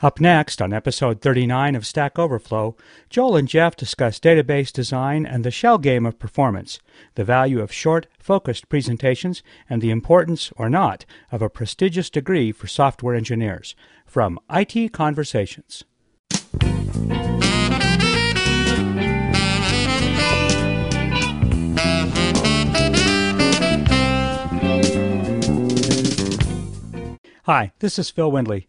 [0.00, 2.76] Up next, on episode 39 of Stack Overflow,
[3.10, 6.78] Joel and Jeff discuss database design and the shell game of performance,
[7.16, 12.52] the value of short, focused presentations, and the importance, or not, of a prestigious degree
[12.52, 13.74] for software engineers.
[14.06, 15.82] From IT Conversations.
[27.46, 28.68] Hi, this is Phil Windley.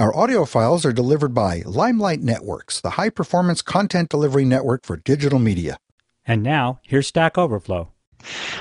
[0.00, 4.96] Our audio files are delivered by Limelight Networks, the high performance content delivery network for
[4.96, 5.76] digital media.
[6.24, 7.90] And now, here's Stack Overflow.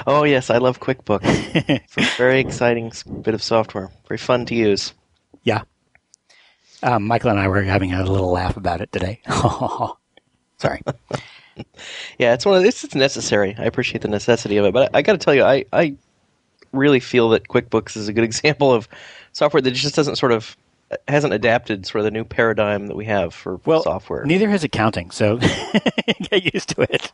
[0.07, 1.21] Oh, yes, I love QuickBooks.
[1.69, 4.95] it's a very exciting bit of software, very fun to use.
[5.43, 5.61] Yeah.
[6.81, 9.21] Um, Michael and I were having a little laugh about it today.
[10.57, 10.81] Sorry.
[12.17, 12.83] yeah, it's one of this.
[12.83, 13.55] It's necessary.
[13.59, 15.95] I appreciate the necessity of it, but I, I got to tell you, I, I
[16.71, 18.89] really feel that QuickBooks is a good example of
[19.33, 20.57] software that just doesn't sort of
[21.07, 24.25] hasn't adapted sort of the new paradigm that we have for well, software.
[24.25, 25.37] Neither has accounting, so
[26.31, 27.11] get used to it.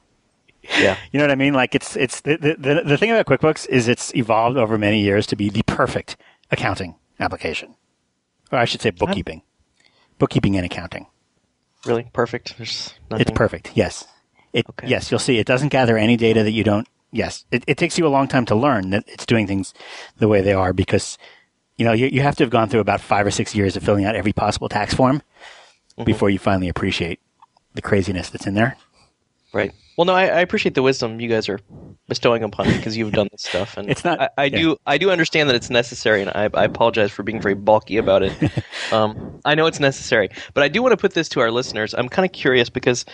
[0.79, 1.53] Yeah, you know what I mean.
[1.53, 5.27] Like it's it's the, the the thing about QuickBooks is it's evolved over many years
[5.27, 6.15] to be the perfect
[6.51, 7.75] accounting application,
[8.51, 9.41] or I should say bookkeeping,
[10.19, 11.07] bookkeeping and accounting.
[11.85, 12.57] Really perfect.
[12.57, 13.71] There's It's perfect.
[13.75, 14.07] Yes.
[14.53, 14.87] It, okay.
[14.87, 15.37] Yes, you'll see.
[15.37, 16.87] It doesn't gather any data that you don't.
[17.11, 19.73] Yes, it, it takes you a long time to learn that it's doing things
[20.17, 21.17] the way they are because
[21.77, 23.83] you know, you, you have to have gone through about five or six years of
[23.83, 25.21] filling out every possible tax form
[25.97, 26.03] mm-hmm.
[26.03, 27.19] before you finally appreciate
[27.73, 28.77] the craziness that's in there.
[29.53, 29.73] Right.
[29.97, 31.59] Well, no, I, I appreciate the wisdom you guys are
[32.07, 34.19] bestowing upon me because you've done this stuff, and it's not.
[34.19, 34.57] I, I yeah.
[34.57, 34.77] do.
[34.87, 38.23] I do understand that it's necessary, and I, I apologize for being very bulky about
[38.23, 38.33] it.
[38.91, 41.93] um, I know it's necessary, but I do want to put this to our listeners.
[41.93, 43.05] I'm kind of curious because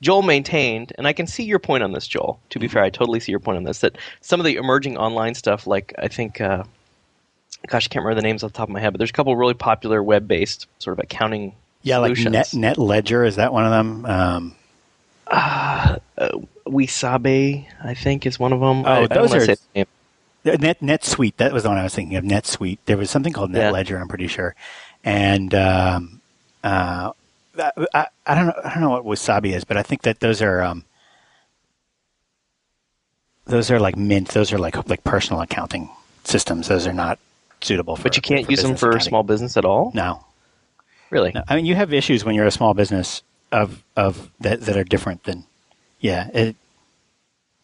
[0.00, 2.40] Joel maintained, and I can see your point on this, Joel.
[2.50, 3.80] To be fair, I totally see your point on this.
[3.80, 6.62] That some of the emerging online stuff, like I think uh,
[7.66, 9.14] gosh, I can't remember the names off the top of my head, but there's a
[9.14, 11.54] couple really popular web based sort of accounting.
[11.82, 12.26] Yeah, solutions.
[12.26, 14.06] like Net Net Ledger is that one of them?
[14.06, 14.56] Um,
[15.26, 16.28] uh, uh,
[16.66, 18.84] Wesabe, I think, is one of them.
[18.84, 19.46] Oh, I, those are
[20.44, 21.36] Net NetSuite.
[21.36, 22.24] That was the one I was thinking of.
[22.24, 22.78] NetSuite.
[22.86, 23.70] There was something called Net yeah.
[23.70, 23.98] Ledger.
[23.98, 24.54] I'm pretty sure,
[25.04, 26.20] and um,
[26.64, 27.12] uh,
[27.58, 28.60] I, I, don't know.
[28.64, 30.62] I don't know what Wasabi is, but I think that those are.
[30.62, 30.84] Um,
[33.46, 34.28] those are like mint.
[34.28, 35.90] Those are like like personal accounting
[36.24, 36.68] systems.
[36.68, 37.18] Those are not
[37.64, 38.04] suitable for.
[38.04, 39.08] But you can't use them for accounting.
[39.08, 39.92] small business at all.
[39.94, 40.24] No,
[41.10, 41.32] really.
[41.34, 41.42] No.
[41.48, 43.22] I mean, you have issues when you're a small business
[43.52, 45.44] of of that that are different than.
[46.00, 46.28] Yeah.
[46.32, 46.56] It,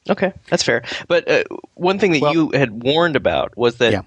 [0.08, 0.84] okay, that's fair.
[1.08, 3.92] But uh, one thing that well, you had warned about was that.
[3.92, 4.02] Yeah.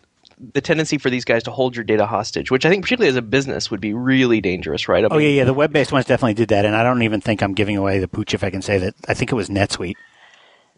[0.54, 3.18] The tendency for these guys to hold your data hostage, which I think, particularly as
[3.18, 5.00] a business, would be really dangerous, right?
[5.04, 5.44] I mean, oh yeah, yeah.
[5.44, 8.08] The web-based ones definitely did that, and I don't even think I'm giving away the
[8.08, 8.96] pooch if I can say that.
[9.06, 9.98] I think it was NetSuite.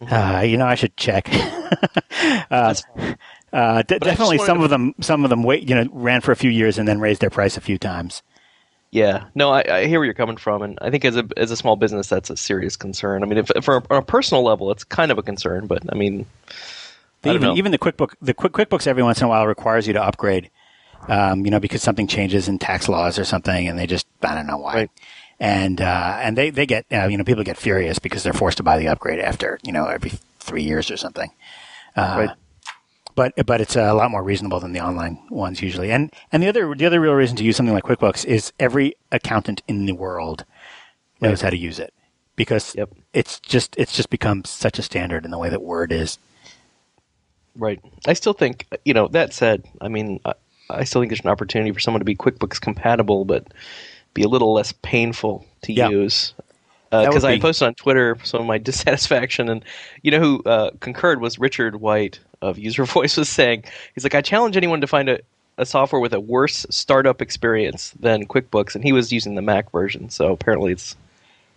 [0.02, 0.12] Mm-hmm.
[0.12, 1.28] Uh, you know, I should check.
[2.50, 2.74] uh,
[3.52, 4.64] uh, d- definitely, some to...
[4.64, 7.00] of them, some of them, wait, you know, ran for a few years and then
[7.00, 8.22] raised their price a few times.
[8.92, 11.50] Yeah, no, I, I, hear where you're coming from, and I think as a as
[11.50, 13.22] a small business, that's a serious concern.
[13.22, 15.96] I mean, if, if on a personal level, it's kind of a concern, but I
[15.96, 16.26] mean,
[17.24, 17.56] I even know.
[17.56, 20.50] even the QuickBook, the Quick QuickBooks every once in a while requires you to upgrade,
[21.08, 24.34] um, you know, because something changes in tax laws or something, and they just I
[24.34, 24.74] don't know why.
[24.74, 24.90] Right.
[25.40, 28.58] And uh, and they they get uh, you know people get furious because they're forced
[28.58, 31.30] to buy the upgrade after you know every three years or something.
[31.96, 32.36] Uh, right
[33.14, 35.90] but but it's a lot more reasonable than the online ones usually.
[35.90, 38.94] And and the other the other real reason to use something like QuickBooks is every
[39.10, 40.44] accountant in the world
[41.20, 41.42] knows right.
[41.42, 41.92] how to use it
[42.36, 42.90] because yep.
[43.12, 46.18] it's just it's just become such a standard in the way that Word is.
[47.54, 47.80] Right.
[48.06, 50.34] I still think you know that said, I mean, I,
[50.70, 53.52] I still think there's an opportunity for someone to be QuickBooks compatible, but
[54.14, 55.88] be a little less painful to yeah.
[55.88, 56.34] use
[56.92, 59.64] because uh, I posted on Twitter some of my dissatisfaction, and
[60.02, 63.64] you know who uh, concurred was Richard White of User Voice was saying
[63.94, 65.20] he's like I challenge anyone to find a,
[65.56, 69.70] a software with a worse startup experience than QuickBooks, and he was using the Mac
[69.72, 70.94] version, so apparently it's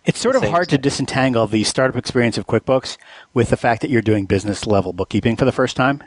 [0.06, 2.96] it's sort of hard to disentangle the startup experience of QuickBooks
[3.34, 6.02] with the fact that you're doing business level bookkeeping for the first time.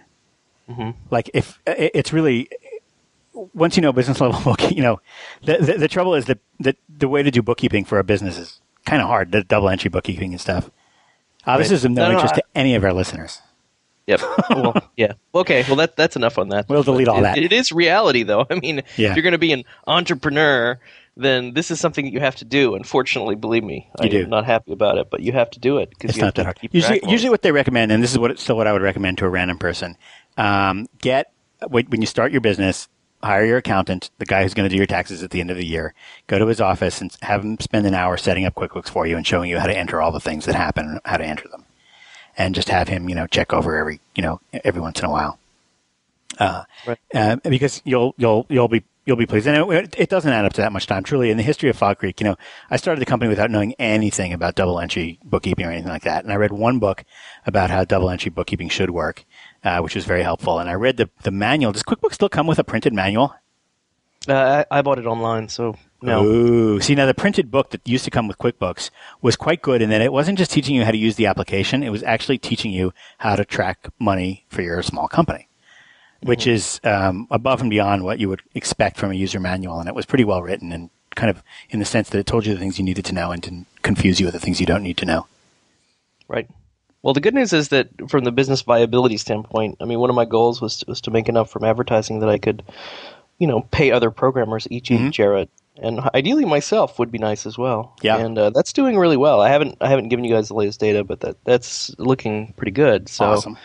[0.70, 0.92] Mm-hmm.
[1.12, 2.50] Like if it's really
[3.54, 5.02] once you know business level bookkeeping, you know
[5.44, 8.38] the, the, the trouble is that, that the way to do bookkeeping for a business
[8.38, 10.70] is kind of hard, the double entry bookkeeping and stuff.
[11.46, 13.42] Uh, This is of no, no interest no, I, to any of our listeners.
[14.08, 14.22] Yep.
[14.50, 15.14] well, yeah.
[15.36, 15.64] Okay.
[15.68, 16.68] Well, that that's enough on that.
[16.68, 17.38] We'll delete all it, that.
[17.38, 18.46] It is reality, though.
[18.50, 19.12] I mean, yeah.
[19.12, 20.80] if you're going to be an entrepreneur,
[21.16, 22.74] then this is something that you have to do.
[22.74, 24.26] Unfortunately, believe me, You I'm do.
[24.26, 26.46] not happy about it, but you have to do it because It's you not have
[26.46, 26.74] that to hard.
[26.74, 29.26] Usually, usually what they recommend, and this is what still what I would recommend to
[29.26, 29.96] a random person:
[30.38, 31.32] um, get
[31.68, 32.88] when you start your business,
[33.22, 35.58] hire your accountant, the guy who's going to do your taxes at the end of
[35.58, 35.94] the year.
[36.28, 39.18] Go to his office and have him spend an hour setting up QuickBooks for you
[39.18, 41.48] and showing you how to enter all the things that happen, and how to enter
[41.50, 41.66] them,
[42.38, 45.12] and just have him, you know, check over every, you know, every once in a
[45.12, 45.38] while.
[46.38, 46.98] Uh, Right.
[47.14, 50.54] uh, because you'll you'll you'll be you'll be pleased, and it, it doesn't add up
[50.54, 51.04] to that much time.
[51.04, 52.36] Truly, in the history of Fog Creek, you know,
[52.70, 56.24] I started the company without knowing anything about double entry bookkeeping or anything like that,
[56.24, 57.04] and I read one book
[57.46, 59.26] about how double entry bookkeeping should work,
[59.64, 60.60] uh, which was very helpful.
[60.60, 61.72] And I read the the manual.
[61.72, 63.34] Does QuickBooks still come with a printed manual?
[64.28, 66.24] Uh, I, I bought it online, so no.
[66.24, 66.82] Ooh.
[66.82, 68.90] See, now the printed book that used to come with QuickBooks
[69.22, 71.84] was quite good in that it wasn't just teaching you how to use the application,
[71.84, 75.48] it was actually teaching you how to track money for your small company,
[76.22, 79.80] which is um, above and beyond what you would expect from a user manual.
[79.80, 82.46] And it was pretty well written and kind of in the sense that it told
[82.46, 84.66] you the things you needed to know and didn't confuse you with the things you
[84.66, 85.28] don't need to know.
[86.28, 86.48] Right.
[87.02, 90.16] Well, the good news is that from the business viability standpoint, I mean, one of
[90.16, 92.64] my goals was was to make enough from advertising that I could,
[93.38, 95.10] you know, pay other programmers, e.g., Mm-hmm.
[95.12, 95.50] Jared,
[95.82, 97.96] and ideally myself would be nice as well.
[98.02, 98.18] Yeah.
[98.18, 99.40] And uh, that's doing really well.
[99.40, 102.72] I haven't I haven't given you guys the latest data, but that that's looking pretty
[102.72, 103.08] good.
[103.08, 103.58] So Awesome.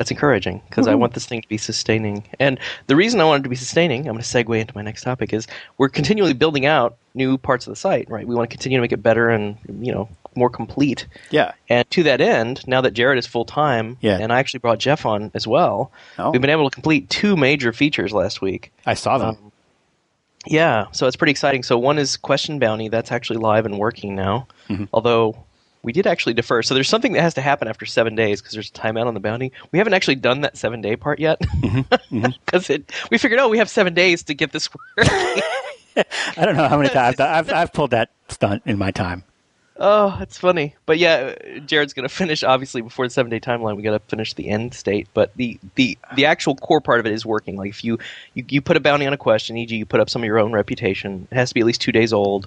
[0.00, 2.24] That's encouraging because I want this thing to be sustaining.
[2.38, 4.80] And the reason I want it to be sustaining, I'm going to segue into my
[4.80, 8.08] next topic, is we're continually building out new parts of the site.
[8.08, 11.06] Right, we want to continue to make it better and you know more complete.
[11.30, 11.52] Yeah.
[11.68, 14.16] And to that end, now that Jared is full time, Yeah.
[14.18, 16.30] and I actually brought Jeff on as well, Oh.
[16.30, 18.72] we've been able to complete two major features last week.
[18.86, 19.28] I saw them.
[19.28, 19.52] Um,
[20.46, 21.62] Yeah, so it's pretty exciting.
[21.62, 24.46] So one is Question Bounty, that's actually live and working now.
[24.70, 24.84] Mm-hmm.
[24.94, 25.36] Although
[25.82, 26.62] we did actually defer.
[26.62, 29.14] So there's something that has to happen after seven days because there's a timeout on
[29.14, 29.52] the bounty.
[29.72, 32.26] We haven't actually done that seven day part yet Mm-hmm.
[32.44, 35.42] because it we figured, oh, we have seven days to get this working.
[35.96, 39.24] I don't know how many times I've, I've pulled that stunt in my time.
[39.82, 40.74] Oh, that's funny.
[40.84, 41.34] But yeah,
[41.64, 43.76] Jared's going to finish obviously before the seven day timeline.
[43.76, 47.06] We got to finish the end state, but the, the the actual core part of
[47.06, 47.56] it is working.
[47.56, 47.98] Like if you,
[48.34, 50.38] you you put a bounty on a question, e.g., you put up some of your
[50.38, 51.26] own reputation.
[51.30, 52.46] It has to be at least two days old,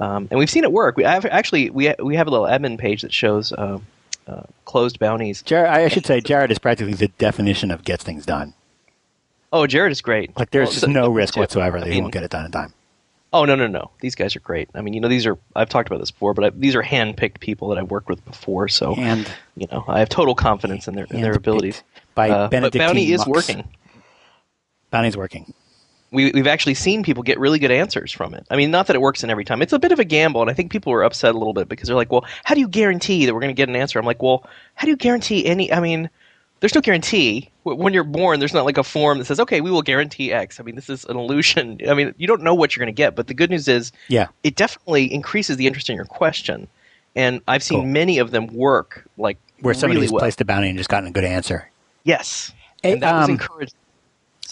[0.00, 0.96] um, and we've seen it work.
[0.96, 3.78] We have, actually we we have a little admin page that shows uh,
[4.26, 5.42] uh, closed bounties.
[5.42, 8.54] Jared, I should say, Jared is practically the definition of gets things done.
[9.52, 10.36] Oh, Jared is great.
[10.36, 11.40] Like, there's Well, just so- no risk too.
[11.40, 12.72] whatsoever I that he won't get it done in time.
[13.30, 13.90] Oh no no no!
[14.00, 14.70] These guys are great.
[14.74, 16.80] I mean, you know, these are I've talked about this before, but I, these are
[16.80, 18.68] hand-picked people that I've worked with before.
[18.68, 21.82] So And you know, I have total confidence in their in their abilities.
[22.14, 23.68] by Uh, but Benedictine Bounty is working.
[24.90, 25.52] Bounty's working.
[26.10, 28.46] We, we've actually seen people get really good answers from it.
[28.50, 29.60] I mean, not that it works in every time.
[29.60, 31.68] It's a bit of a gamble, and I think people were upset a little bit
[31.68, 33.98] because they're like, "Well, how do you guarantee that we're going to get an answer?"
[33.98, 35.70] I'm like, "Well, how do you guarantee any?
[35.70, 36.08] I mean,
[36.60, 37.50] there's no guarantee.
[37.64, 40.58] When you're born, there's not like a form that says, "Okay, we will guarantee X."
[40.58, 41.78] I mean, this is an illusion.
[41.86, 43.92] I mean, you don't know what you're going to get, but the good news is,
[44.08, 44.28] Yeah.
[44.42, 46.68] it definitely increases the interest in your question.
[47.14, 47.86] And I've seen Cool.
[47.86, 50.20] many of them work like Where somebody's really well.
[50.20, 51.68] placed a bounty and just gotten a good answer.
[52.04, 52.52] Yes,
[52.82, 53.38] and that was um,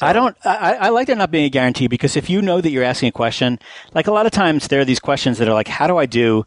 [0.02, 0.22] encouraging.
[0.22, 0.36] I don't.
[0.46, 3.08] I, I like there not being a guarantee because if you know that you're asking
[3.08, 3.58] a question,
[3.94, 6.06] like a lot of times there are these questions that are like, "How do I
[6.06, 6.46] do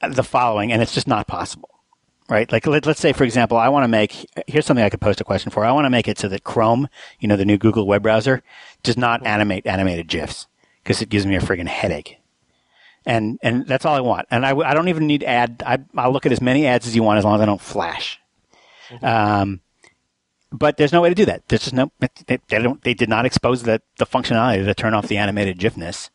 [0.00, 1.70] the following?" and it's just not possible,
[2.28, 2.50] right?
[2.50, 4.26] Like let, let's say, for example, I want to make.
[4.46, 5.64] Here's something I could post a question for.
[5.64, 6.88] I want to make it so that Chrome,
[7.20, 8.42] you know, the new Google web browser,
[8.82, 10.46] does not animate animated gifs
[10.82, 12.18] because it gives me a friggin' headache.
[13.06, 14.26] And and that's all I want.
[14.30, 15.62] And I, I don't even need ad.
[15.64, 17.60] I, I'll look at as many ads as you want as long as I don't
[17.60, 18.20] flash.
[19.02, 19.60] Um,
[20.52, 21.46] but there's no way to do that.
[21.48, 21.90] There's just no.
[22.00, 22.82] They, they don't.
[22.82, 26.10] They did not expose the the functionality to turn off the animated GIFness.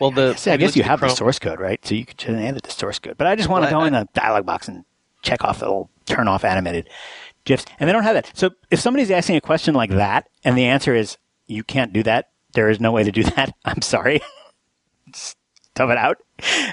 [0.00, 1.84] Well, the See, I guess you at have the Chrome- source code, right?
[1.84, 3.18] So you could just edit the source code.
[3.18, 4.84] But I just want to go I- in the dialog box and
[5.22, 6.88] check off the little turn off animated
[7.44, 8.30] GIFs, and they don't have that.
[8.34, 12.02] So if somebody's asking a question like that, and the answer is you can't do
[12.04, 13.54] that, there is no way to do that.
[13.66, 14.20] I'm sorry.
[15.74, 16.16] Tough it out.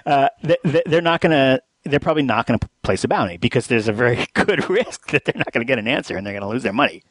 [0.05, 1.61] Uh, they- they're not going to.
[1.89, 5.25] They're probably not going to place a bounty because there's a very good risk that
[5.25, 7.03] they're not going to get an answer and they're going to lose their money,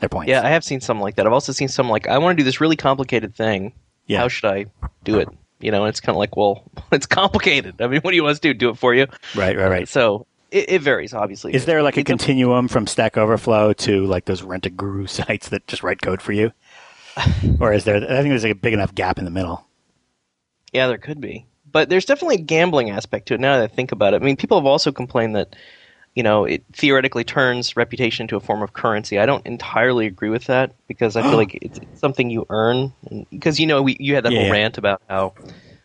[0.00, 0.28] their points.
[0.28, 1.26] Yeah, I have seen some like that.
[1.26, 3.72] I've also seen some like I want to do this really complicated thing.
[4.06, 4.18] Yeah.
[4.18, 4.66] How should I
[5.04, 5.28] do it?
[5.60, 7.80] You know, and it's kind of like, well, it's complicated.
[7.80, 8.54] I mean, what do you want us to do?
[8.54, 9.06] Do it for you?
[9.36, 9.88] right, right, right.
[9.88, 11.54] So it, it varies, obviously.
[11.54, 15.06] Is there like a It's continuum from Stack Overflow to like those rent a guru
[15.08, 16.52] sites that just write code for you?
[17.60, 17.96] or is there?
[17.96, 19.66] I think there's like a big enough gap in the middle.
[20.72, 21.46] Yeah, there could be.
[21.72, 24.22] But there's definitely a gambling aspect to it now that I think about it.
[24.22, 25.54] I mean, people have also complained that,
[26.14, 29.18] you know, it theoretically turns reputation into a form of currency.
[29.18, 32.94] I don't entirely agree with that because I feel like it's, it's something you earn.
[33.30, 35.34] Because, you know, we, you had that Yeah, whole rant about how,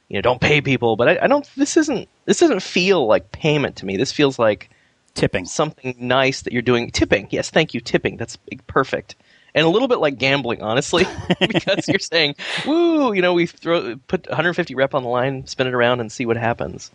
[0.10, 0.96] you know, don't pay people.
[0.98, 3.98] But I, I don't, this isn't, this doesn't feel like payment to me.
[3.98, 4.70] This feels like
[5.16, 5.50] Tipping.
[5.50, 6.92] something nice that you're doing.
[6.92, 7.28] Tipping.
[7.32, 7.82] Yes, thank you.
[7.82, 8.18] Tipping.
[8.18, 8.38] That's
[8.68, 9.16] perfect.
[9.56, 11.06] And a little bit like gambling, honestly,
[11.40, 12.36] because you're saying,
[12.68, 16.12] "Woo!" You know, we throw put 150 rep on the line, spin it around, and
[16.12, 16.92] see what happens.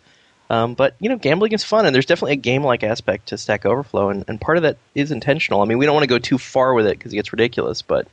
[0.49, 3.65] Um, but you know, gambling is fun, and there's definitely a game-like aspect to Stack
[3.65, 5.61] Overflow, and, and part of that is intentional.
[5.61, 7.81] I mean, we don't want to go too far with it because it gets ridiculous,
[7.81, 8.07] but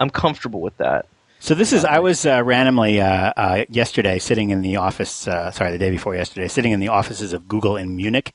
[0.00, 1.06] I'm comfortable with that.
[1.38, 5.28] So this is I was uh, randomly uh, uh, yesterday sitting in the office.
[5.28, 8.32] Uh, sorry, the day before yesterday, sitting in the offices of Google in Munich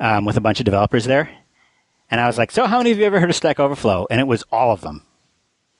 [0.00, 1.30] um, with a bunch of developers there,
[2.10, 4.20] and I was like, "So, how many of you ever heard of Stack Overflow?" And
[4.20, 5.02] it was all of them.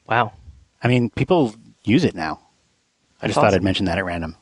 [0.08, 0.32] Wow.
[0.82, 2.40] I mean, people use it now.
[3.22, 4.36] I just That's thought I'd mention that at random.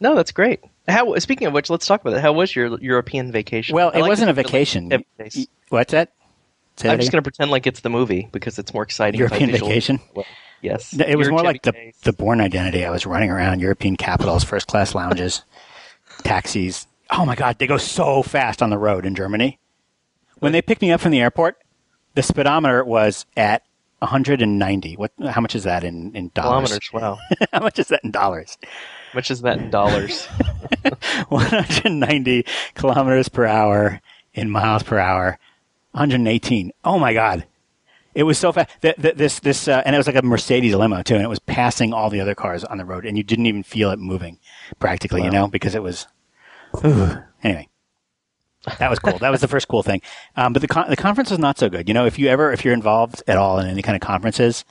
[0.00, 0.60] No, that's great.
[0.88, 2.20] How speaking of which, let's talk about it.
[2.20, 3.74] How was your European vacation?
[3.74, 4.90] Well, I it like wasn't a like vacation.
[5.18, 6.12] Y- What's that?
[6.76, 9.18] Say I'm that just going to pretend like it's the movie because it's more exciting.
[9.18, 10.00] European vacation?
[10.14, 10.26] Well,
[10.60, 12.84] yes, No, It was Your more like the, the Bourne Identity.
[12.84, 15.42] I was running around European capitals, first class lounges,
[16.24, 16.86] taxis.
[17.10, 19.58] Oh my God, they go so fast on the road in Germany.
[20.40, 21.56] When they picked me up from the airport,
[22.14, 23.62] the speedometer was at
[24.00, 24.96] 190.
[24.96, 25.12] What?
[25.28, 26.68] How much is that in, in dollars?
[26.68, 26.90] kilometers.
[26.92, 27.18] Wow,
[27.52, 28.58] how much is that in dollars?
[29.12, 30.26] How much is that in dollars?
[31.28, 34.00] 190 kilometers per hour
[34.34, 35.38] in miles per hour.
[35.92, 36.72] 118.
[36.84, 37.46] Oh my God.
[38.14, 38.70] It was so fast.
[38.80, 41.28] Th- th- this, this, uh, and it was like a Mercedes limo too, and it
[41.28, 43.98] was passing all the other cars on the road, and you didn't even feel it
[43.98, 44.38] moving,
[44.78, 46.06] practically, you know, because it was.
[46.84, 47.18] Ooh.
[47.42, 47.68] Anyway,
[48.78, 49.18] that was cool.
[49.18, 50.00] that was the first cool thing.
[50.36, 51.88] Um, but the con- the conference was not so good.
[51.88, 54.64] You know, if you ever if you're involved at all in any kind of conferences,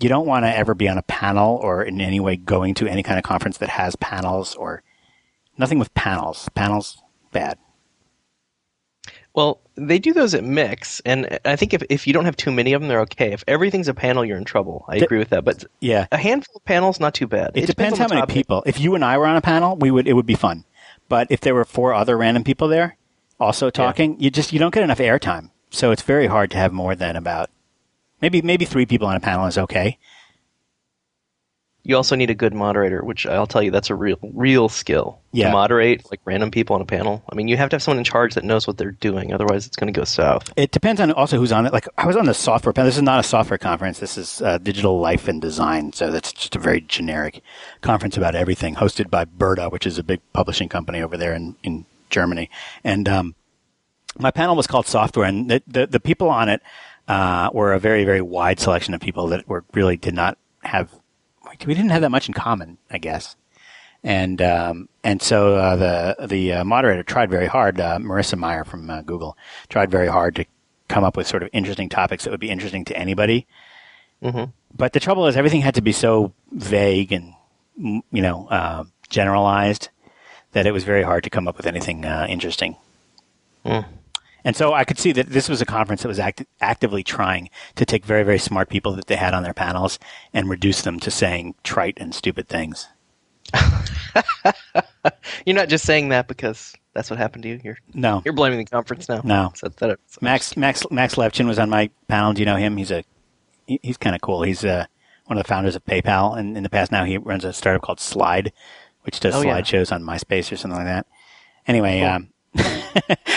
[0.00, 2.86] you don't want to ever be on a panel or in any way going to
[2.86, 4.82] any kind of conference that has panels or
[5.56, 6.48] nothing with panels.
[6.54, 7.02] Panels
[7.32, 7.58] bad.
[9.34, 12.50] well, they do those at Mix, and I think if if you don't have too
[12.50, 13.32] many of them, they're okay.
[13.32, 14.84] If everything's a panel, you're in trouble.
[14.88, 16.06] I agree with that, but Yeah.
[16.10, 17.52] a handful of panels, not too bad.
[17.54, 18.64] It, depends, on how many people.
[18.66, 20.64] If you and I were on a panel, we would it would be fun.
[21.08, 22.96] But if there were four other random people there
[23.40, 25.50] also talking, you just you don't get enough airtime.
[25.70, 27.50] So it's very hard to have more than about
[28.22, 29.98] maybe maybe three people on a panel is okay.
[31.84, 35.20] You also need a good moderator, which I'll tell you that's a real real skill
[35.32, 35.46] Yeah.
[35.46, 37.22] to moderate like random people on a panel.
[37.30, 39.66] I mean, you have to have someone in charge that knows what they're doing, otherwise
[39.66, 40.52] it's going to go south.
[40.56, 41.72] It depends on also who's on it.
[41.72, 42.88] Like I was on the software panel.
[42.88, 44.00] This is not a software conference.
[44.00, 45.92] This is uh, digital life and design.
[45.94, 47.40] So that's just a very generic
[47.80, 51.56] conference about everything, hosted by Burda, which is a big publishing company over there in
[51.62, 52.50] in Germany.
[52.84, 53.34] And um,
[54.18, 56.62] my panel was called software, and the the, the people on it
[57.06, 60.90] uh, were a very very wide selection of people that were really did not have.
[61.66, 63.34] We didn't have that much in common, I guess
[64.04, 67.80] and um, and so uh, the the uh, moderator tried very hard.
[67.80, 69.36] Uh, Marissa Mayer from uh, Google
[69.68, 70.44] tried very hard to
[70.88, 73.46] come up with sort of interesting topics that would be interesting to anybody.
[74.22, 74.52] Mhm.
[74.74, 77.34] But the trouble is, everything had to be so vague and
[77.76, 79.88] you know uh, generalized
[80.52, 82.76] that it was very hard to come up with anything uh, interesting.
[83.64, 83.86] Mm.
[84.44, 87.50] And so I could see that this was a conference that was act- actively trying
[87.74, 89.98] to take very, very smart people that they had on their panels
[90.32, 92.86] and reduce them to saying trite and stupid things.
[95.44, 97.60] You're not just saying that because that's what happened to you.
[97.62, 99.20] You're No, you're blaming the conference now.
[99.24, 99.52] No.
[99.54, 102.32] So that, Max Max Max Levchin was on my panel.
[102.32, 102.76] Do you know him?
[102.76, 103.04] He's a
[103.66, 104.42] he- he's kind of cool.
[104.42, 104.86] He's uh,
[105.26, 107.82] one of the founders of PayPal, and in the past now he runs a startup
[107.82, 108.52] called Slide,
[109.08, 109.58] which does Oh, yeah.
[109.58, 111.06] slideshows on MySpace or something like that.
[111.66, 112.28] Anyway, um,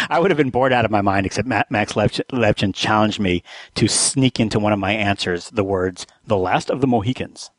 [0.09, 3.41] I would have been bored out of my mind, except Max Levchin, challenged me
[3.75, 7.51] to sneak into one of my answers the words "the last of the Mohicans,"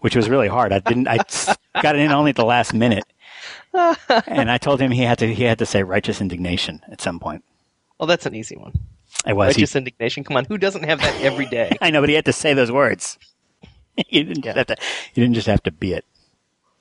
[0.00, 0.72] which was really hard.
[0.74, 1.08] I didn't.
[1.08, 1.16] I
[1.82, 3.04] got it in only at the last minute,
[3.72, 7.18] and I told him he had to he had to say righteous indignation at some
[7.18, 7.44] point.
[7.98, 8.72] Well, that's an easy one.
[9.26, 9.56] It was.
[9.56, 10.22] He- Righteous indignation.
[10.24, 11.76] Come on, who doesn't have that every day?
[11.80, 13.18] I know, but he had to say those words.
[13.96, 14.76] he didn't just have to.
[15.14, 16.04] He didn't just have to be it.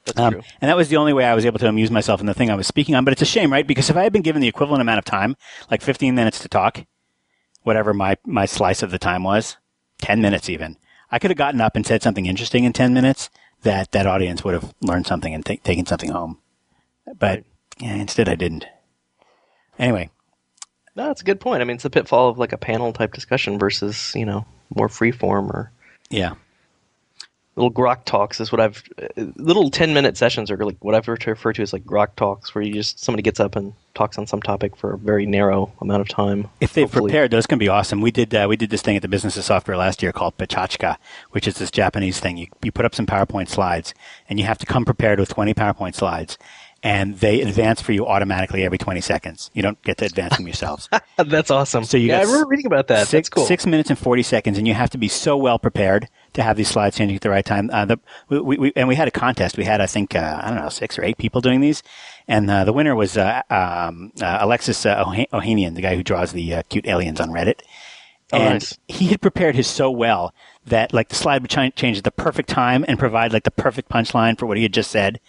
[0.08, 0.42] That's Um, true.
[0.62, 2.50] and that was the only way I was able to amuse myself in the thing
[2.50, 3.04] I was speaking on.
[3.06, 3.66] But it's a shame, right?
[3.68, 5.36] Because if I had been given the equivalent amount of time,
[5.70, 6.86] like 15 minutes to talk,
[7.64, 9.58] whatever my, my slice of the time was,
[10.02, 10.78] 10 minutes even,
[11.12, 13.30] I could have gotten up and said something interesting in 10 minutes
[13.64, 16.38] that that audience would have learned something and ta- taken something home.
[17.20, 17.44] But
[17.80, 18.66] yeah, instead I didn't.
[19.80, 20.10] Anyway,
[20.96, 21.62] No, that's a good point.
[21.62, 24.46] I mean, it's a pitfall of like a panel type discussion versus you know
[24.76, 25.72] more free form or
[26.10, 26.34] yeah.
[27.58, 28.84] Little grok talks is what I've
[29.36, 32.64] little ten minute sessions are like what I've referred to as like grok talks where
[32.64, 36.02] you just somebody gets up and talks on some topic for a very narrow amount
[36.02, 36.48] of time.
[36.62, 37.10] If they've hopefully.
[37.10, 38.00] prepared, those can be awesome.
[38.00, 40.38] We did uh, we did this thing at the Business of Software last year called
[40.38, 40.98] Pecha Kucha,
[41.32, 42.38] which is this Japanese thing.
[42.38, 43.94] You you put up some PowerPoint slides,
[44.30, 46.38] and you have to come prepared with 20 PowerPoint slides,
[46.84, 49.50] and they advance for you automatically every 20 seconds.
[49.54, 50.90] You don't get to advance them yourselves.
[51.18, 51.84] That's awesome.
[51.84, 53.08] So you yeah, I remember reading about that.
[53.08, 53.46] Six, That's cool.
[53.46, 56.08] Six minutes and 40 seconds, and you have to be so well prepared
[56.38, 57.70] to have these slides changing at the right time.
[57.72, 59.58] Uh, the, we, we, and we had a contest.
[59.58, 61.84] We had, I think, uh, I don't know, six or eight people doing these.
[62.28, 66.32] And uh, the winner was uh, um, uh, Alexis uh, Ohanian, the guy who draws
[66.32, 67.62] the uh, cute aliens on Reddit.
[68.34, 68.78] Oh, and nice.
[68.88, 70.34] he had prepared his so well
[70.66, 73.52] that like the slide would ch- change at the perfect time and provide like the
[73.52, 75.20] perfect punchline for what he had just said.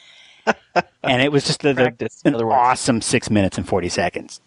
[1.02, 4.40] and it was just the, the, Practice, an awesome six minutes and 40 seconds.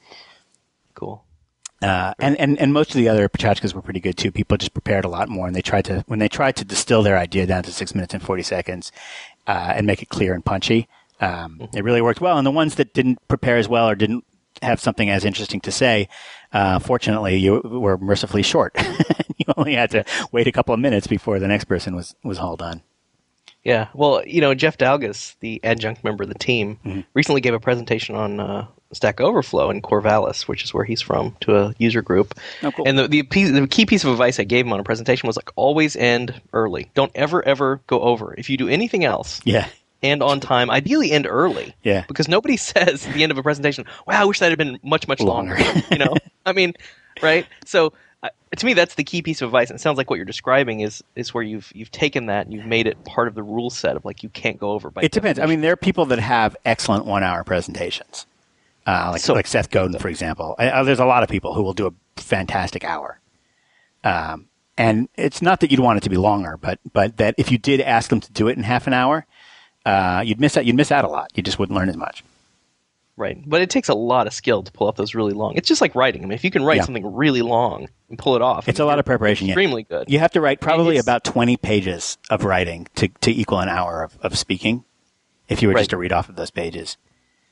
[1.82, 4.32] Uh, and, and, and most of the other Pecha Kuchas were pretty good too.
[4.32, 7.02] People just prepared a lot more and they tried to, when they tried to distill
[7.02, 8.92] their idea down to six minutes and 40 seconds,
[9.48, 10.88] uh, and make it clear and punchy,
[11.20, 11.78] um, Mm-hmm.
[11.78, 12.38] it really worked well.
[12.38, 14.24] And the ones that didn't prepare as well or didn't
[14.62, 16.08] have something as interesting to say,
[16.54, 18.76] uh, fortunately you were mercifully short.
[19.38, 22.38] you only had to wait a couple of minutes before the next person was, was
[22.38, 22.84] hauled on.
[23.64, 23.88] Yeah.
[23.94, 27.02] Well, you know, Geoff Dalgas, the adjunct member of the team, Mm-hmm.
[27.14, 31.36] recently gave a presentation on uh, Stack Overflow in Corvallis, which is where he's from,
[31.42, 32.34] to a user group.
[32.64, 32.88] Oh, cool.
[32.88, 35.28] And the, the, piece, the key piece of advice I gave him on a presentation
[35.28, 36.90] was like, always end early.
[36.94, 38.34] Don't ever, ever go over.
[38.38, 39.68] If you do anything else, Yeah.
[40.04, 40.70] end on time.
[40.70, 41.76] Ideally, end early.
[41.84, 42.04] Yeah.
[42.08, 44.80] Because nobody says at the end of a presentation, "Wow, I wish that had been
[44.84, 45.82] much, much longer." Longer.
[45.92, 46.74] you know, I mean,
[47.22, 47.46] right?
[47.66, 47.94] So,
[48.24, 49.70] uh, to me, that's the key piece of advice.
[49.70, 52.54] And it sounds like what you're describing is is where you've you've taken that and
[52.54, 54.90] you've made it part of the rule set of like you can't go over.
[54.92, 55.40] By It depends.
[55.40, 58.26] I mean, there are people that have excellent one-hour presentations,
[58.88, 60.56] uh, like So- like Seth Godin, for example.
[60.60, 63.20] Uh, uh, there's a lot of people who will do a fantastic hour.
[64.04, 64.48] Um,
[64.78, 67.58] and it's not that you'd want it to be longer, but but that if you
[67.58, 69.26] did ask them to do it in half an hour,
[69.86, 70.66] uh, you'd miss out.
[70.66, 71.30] You'd miss out a lot.
[71.36, 72.24] You just wouldn't learn as much.
[73.18, 75.54] right, but it takes a lot of skill to pull off those really long.
[75.56, 76.24] It's just like writing.
[76.24, 76.84] I mean, if you can write Yeah.
[76.86, 79.46] something really long and pull it off, It's a lot of preparation.
[79.46, 79.52] Yeah.
[79.54, 80.10] Extremely good.
[80.10, 84.02] You have to write probably about 20 pages of writing to, to equal an hour
[84.04, 84.86] of, of speaking
[85.50, 85.82] if you were Right.
[85.82, 86.98] just to read off of those pages.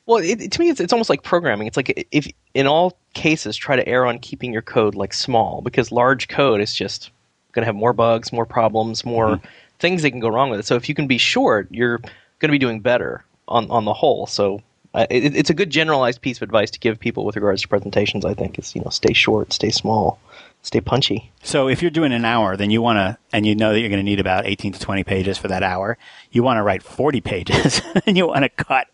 [0.06, 1.66] Well, it, to me, it's, it's almost like programming.
[1.66, 5.60] It's like if, in all cases, try to err on keeping your code like small
[5.62, 7.10] because large code is just
[7.52, 9.46] going to have more bugs, more problems, more Mm-hmm.
[9.78, 10.66] things that can go wrong with it.
[10.66, 13.92] So if you can be short, you're going to be doing better on on the
[13.94, 14.26] whole.
[14.26, 14.62] So
[14.94, 17.68] uh, it, it's a good generalized piece of advice to give people with regards to
[17.68, 18.24] presentations.
[18.24, 20.18] I think is you know stay short, stay small,
[20.62, 21.32] stay punchy.
[21.42, 23.88] So if you're doing an hour, then you want to, and you know that you're
[23.88, 25.96] going to need about 18 to 20 pages for that hour.
[26.30, 28.88] You want to write 40 pages, and you want to cut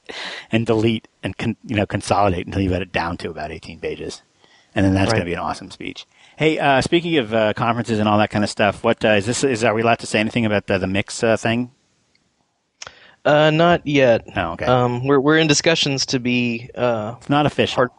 [0.53, 3.81] and delete and con, you know consolidate until you've got it down to about 18
[3.81, 4.23] pages,
[4.75, 5.19] and then that's Right.
[5.19, 6.07] going to be an awesome speech.
[6.37, 9.26] Hey, uh, speaking of uh, conferences and all that kind of stuff, what uh, is
[9.26, 9.43] this?
[9.43, 11.71] Is are we allowed to say anything about the, the mix uh, thing?
[13.25, 14.25] Uh, not yet.
[14.37, 14.67] No, okay.
[14.67, 17.75] Um, we're we're in discussions to be uh, It's not official.
[17.76, 17.93] part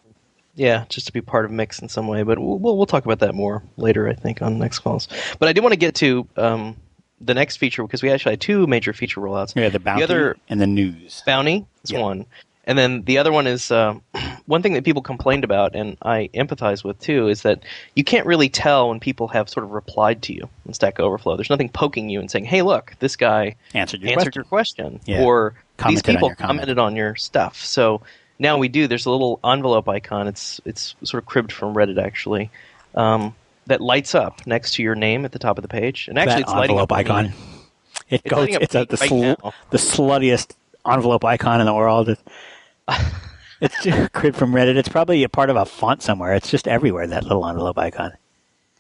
[0.57, 3.19] yeah just to be part of mix in some way but we'll, we'll, talk about
[3.19, 5.07] that more later i think on next calls
[5.39, 6.75] but i did want to get to um,
[7.21, 10.03] the next feature because we actually had two major feature rollouts yeah, the bounty the
[10.03, 11.23] other and the news.
[11.25, 12.01] bounty is Yeah.
[12.01, 12.25] one
[12.65, 14.01] and then the other one is um,
[14.45, 17.63] one thing that people complained about and i empathize with too is that
[17.95, 21.35] you can't really tell when people have sort of replied to you in stack overflow
[21.37, 24.39] there's nothing poking you and saying hey look this guy Answered your answered question.
[24.39, 25.23] your question Yeah.
[25.23, 25.53] or
[25.87, 26.39] these Commented on people comment.
[26.39, 28.01] commented on your stuff so
[28.39, 32.01] now we do there's a little envelope icon it's it's sort of cribbed from reddit
[32.01, 32.49] actually
[32.95, 33.35] um,
[33.67, 36.33] that lights up next to your name at the top of the page and actually
[36.35, 37.33] that it's lighting envelope up icon.
[38.09, 38.47] It It's goes.
[38.51, 39.09] It's a, the, right
[39.41, 40.55] sl- the sluttiest
[40.89, 42.07] envelope icon in the world.
[42.09, 42.19] It-
[43.59, 44.77] it's just crib from Reddit.
[44.77, 46.33] It's probably a part of a font somewhere.
[46.33, 47.05] It's just everywhere.
[47.07, 48.13] That little envelope icon.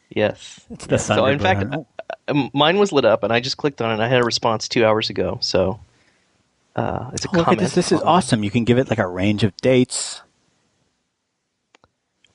[0.09, 1.85] yes It's the so in fact Oh.
[2.29, 4.23] uh, mine was lit up and i just clicked on it and i had a
[4.23, 5.77] response two hours ago so
[6.77, 7.73] uh, it's a Oh, look at comment this.
[7.75, 8.43] This is awesome.
[8.43, 10.21] You can give it like a range of dates.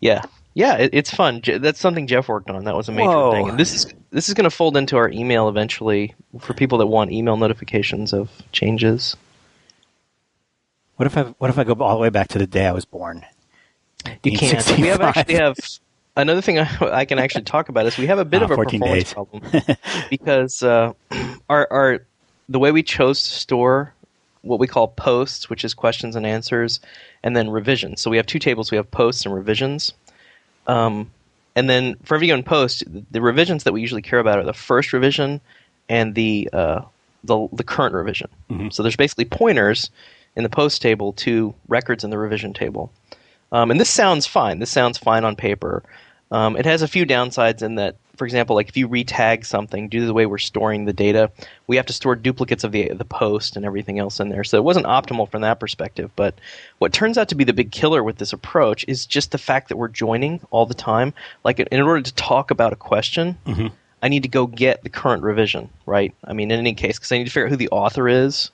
[0.00, 0.22] Yeah,
[0.54, 1.40] yeah, it, it's fun.
[1.60, 2.64] That's something Jeff worked on.
[2.64, 3.30] That was a major Whoa.
[3.32, 3.48] thing.
[3.50, 6.86] And this is this is going to fold into our email eventually for people that
[6.88, 9.16] want email notifications of changes.
[10.96, 12.72] What if I what if I go all the way back to the day I
[12.72, 13.24] was born?
[14.24, 14.78] You can't.
[14.78, 15.56] We have actually have
[16.16, 18.50] another thing I, I can actually talk about is we have a bit Ah, of
[18.50, 19.14] a 14 performance days.
[19.14, 19.42] problem
[20.10, 20.92] because uh,
[21.48, 22.06] our our
[22.48, 23.94] the way we chose to store
[24.42, 26.80] what we call posts, which is questions and answers,
[27.22, 28.00] and then revisions.
[28.00, 28.70] So we have two tables.
[28.70, 29.92] We have posts and revisions.
[30.66, 31.10] Um,
[31.56, 34.52] and then for every given post, the revisions that we usually care about are the
[34.52, 35.40] first revision
[35.88, 36.82] and the uh,
[37.24, 38.28] the, the current revision.
[38.70, 39.90] So there's basically pointers
[40.34, 42.90] in the post table to records in the revision table.
[43.52, 44.58] Um, and this sounds fine.
[44.58, 45.82] This sounds fine on paper.
[46.30, 49.88] Um, it has a few downsides in that, for example, like if you retag something
[49.88, 51.30] due to the way we're storing the data,
[51.66, 54.44] we have to store duplicates of the the post and everything else in there.
[54.44, 56.10] So it wasn't optimal from that perspective.
[56.16, 56.34] But
[56.78, 59.68] what turns out to be the big killer with this approach is just the fact
[59.68, 61.14] that we're joining all the time.
[61.44, 63.68] Like in order to talk about a question, mm-hmm.
[64.02, 66.14] I need to go get the current revision, right?
[66.24, 68.50] I mean, in any case, because I need to figure out who the author is,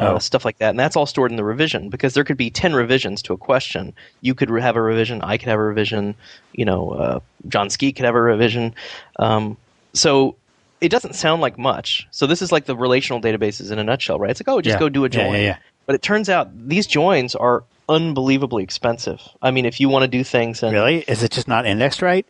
[0.00, 0.18] uh, Oh.
[0.18, 2.74] stuff like that, and that's all stored in the revision because there could be ten
[2.74, 3.92] revisions to a question.
[4.22, 6.14] You could have a revision, I could have a revision,
[6.52, 8.74] you know, uh, Jon Skeet could have a revision.
[9.18, 9.56] Um,
[9.92, 10.36] so
[10.80, 12.06] it doesn't sound like much.
[12.10, 14.30] So this is like the relational databases in a nutshell, right?
[14.30, 14.80] It's like, oh, just Yeah.
[14.80, 15.32] go do a join.
[15.34, 15.56] yeah, yeah.
[15.86, 19.20] But it turns out these joins are unbelievably expensive.
[19.42, 21.04] I mean, if you want to do things and Really?
[21.08, 22.24] Is it just not indexed right?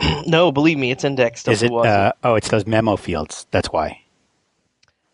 [0.26, 1.48] no, believe me, it's indexed.
[1.48, 1.72] Is it?
[1.72, 3.46] Uh, oh, it's those memo fields.
[3.50, 4.00] That's why.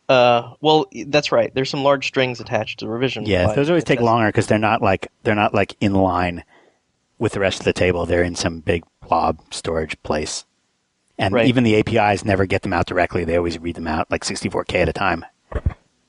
[0.08, 1.54] Uh, well, that's right.
[1.54, 3.24] There's some large strings attached to the revision.
[3.26, 6.44] Yeah, those always take longer because they're not like they're not like in line
[7.18, 8.04] with the rest of the table.
[8.04, 10.44] They're in some big blob storage place,
[11.18, 11.46] and Right.
[11.46, 13.24] even the APIs never get them out directly.
[13.24, 15.24] They always read them out like 64k at a time.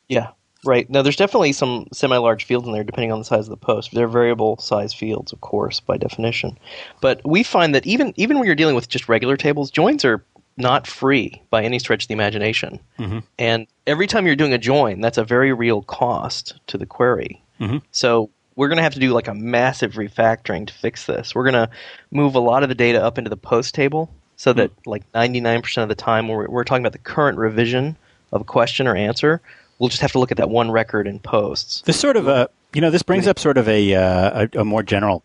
[0.10, 0.29] Yeah,
[0.65, 0.89] right.
[0.89, 3.93] Now there's definitely some semi-large fields in there, depending on the size of the post.
[3.93, 6.58] They're variable size fields, of course, by definition.
[6.99, 10.21] But we find that even even when you're dealing with just regular tables, joins are
[10.58, 12.80] not free by any stretch of the imagination.
[12.98, 13.20] Mm-hmm.
[13.38, 17.44] And every time you're doing a join, that's a very real cost to the query.
[17.60, 17.78] Mm-hmm.
[17.91, 21.36] So we're going to have to do like a massive refactoring to fix this.
[21.36, 21.70] We're going to
[22.12, 24.88] move a lot of the data up into the post table so that mm.
[24.88, 27.98] like 99% of the time we're, we're talking about the current revision
[28.32, 29.41] of a question or answer,
[29.80, 31.82] we'll just have to look at that one record in posts.
[31.82, 33.32] This sort of a you know this brings mm-hmm.
[33.32, 35.24] up sort of a, uh, a a more general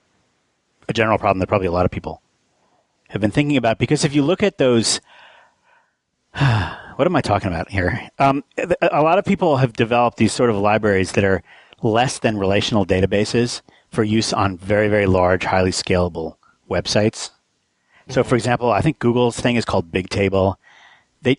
[0.88, 2.22] a general problem that probably a lot of people
[3.08, 5.00] have been thinking about because if you look at those
[6.96, 8.08] what am I talking about here?
[8.18, 8.44] Um,
[8.80, 11.42] a lot of people have developed these sort of libraries that are
[11.82, 16.36] less than relational databases for use on very very large highly scalable
[16.70, 17.30] websites.
[18.08, 20.56] So for example, I think Google's thing is called Bigtable.
[21.22, 21.38] They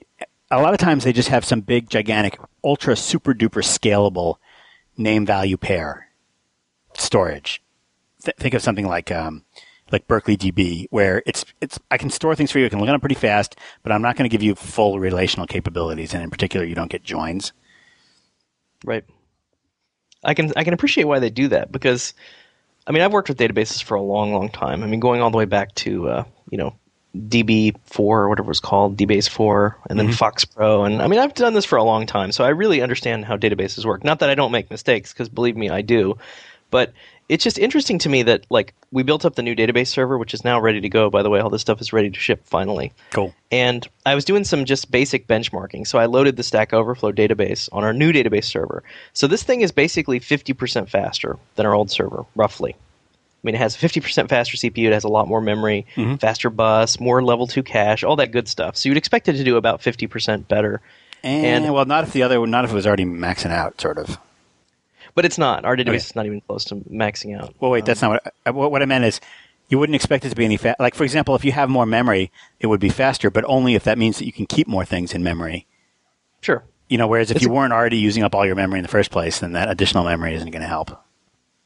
[0.50, 4.36] a lot of times they just have some big gigantic ultra super duper scalable
[4.98, 6.10] name value pair
[6.94, 7.62] storage.
[8.24, 9.46] Th- think of something like um,
[9.92, 12.66] like Berkeley DB, where it's it's I can store things for you.
[12.66, 15.00] I can look at them pretty fast, but I'm not going to give you full
[15.00, 17.54] relational capabilities, and in particular, you don't get joins.
[18.84, 19.04] Right.
[20.24, 22.14] I can I can appreciate why they do that because
[22.86, 24.84] I mean I've worked with databases for a long long time.
[24.84, 26.76] I mean going all the way back to uh, you know
[27.18, 31.34] DB4 or whatever it was called, DBase 4 and then FoxPro and I mean I've
[31.34, 34.04] done this for a long time so I really understand how databases work.
[34.04, 36.18] Not that I don't make mistakes because believe me I do.
[36.70, 36.94] But
[37.30, 40.34] it's just interesting to me that like we built up the new database server which
[40.34, 42.42] is now ready to go by the way all this stuff is ready to ship
[42.46, 42.92] finally.
[43.12, 43.34] Cool.
[43.52, 45.88] And I was doing some just basic benchmarking.
[45.88, 48.84] So I loaded the Stack Overflow database on our new database server.
[49.14, 52.74] So this thing is basically 50% faster than our old server, roughly.
[52.74, 56.16] I mean, it has 50% faster CPU, it has a lot more memory, mm-hmm.
[56.16, 58.78] faster bus, more level 2 cache, all that good stuff.
[58.78, 60.80] So you'd expect it to do about 50% better.
[61.24, 63.98] And, And- well, not if the other, not if it was already maxing out, sort
[63.98, 64.18] of.
[65.16, 65.66] But it's not.
[65.66, 65.96] Our database Okay.
[65.98, 67.54] is not even close to maxing out.
[67.60, 69.20] Well, wait, that's um, not what I, what what I meant is.
[69.70, 70.82] You wouldn't expect it to be any fast.
[70.82, 73.86] like, for example, if you have more memory, it would be faster, but only if
[73.86, 75.66] that means that you can keep more things in memory.
[76.42, 76.64] Sure.
[76.90, 78.90] You know, whereas if It's you weren't already using up all your memory in the
[78.90, 80.92] first place, then that additional memory isn't going to help.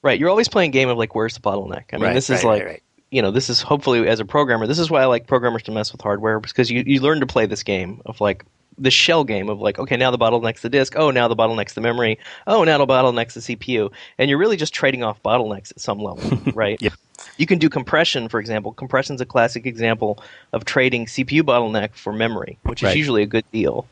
[0.03, 0.19] Right.
[0.19, 1.85] You're always playing a game of like, where's the bottleneck?
[1.93, 2.83] I mean, Right, this is right, like, right.
[3.09, 5.71] you know, this is hopefully as a programmer, this is why I like programmers to
[5.71, 8.45] mess with hardware because you, you learn to play this game of like
[8.77, 10.93] the shell game of like, okay, now the bottleneck's the disk.
[10.97, 12.17] Oh, now the bottleneck's the memory.
[12.47, 13.91] Oh, now the bottleneck's the CPU.
[14.17, 16.81] And you're really just trading off bottlenecks at some level, right?
[16.81, 16.93] Yep.
[17.37, 18.73] You can do compression, for example.
[18.73, 20.21] Compression's a classic example
[20.53, 22.97] of trading CPU bottleneck for memory, which is Right.
[22.97, 23.87] usually a good deal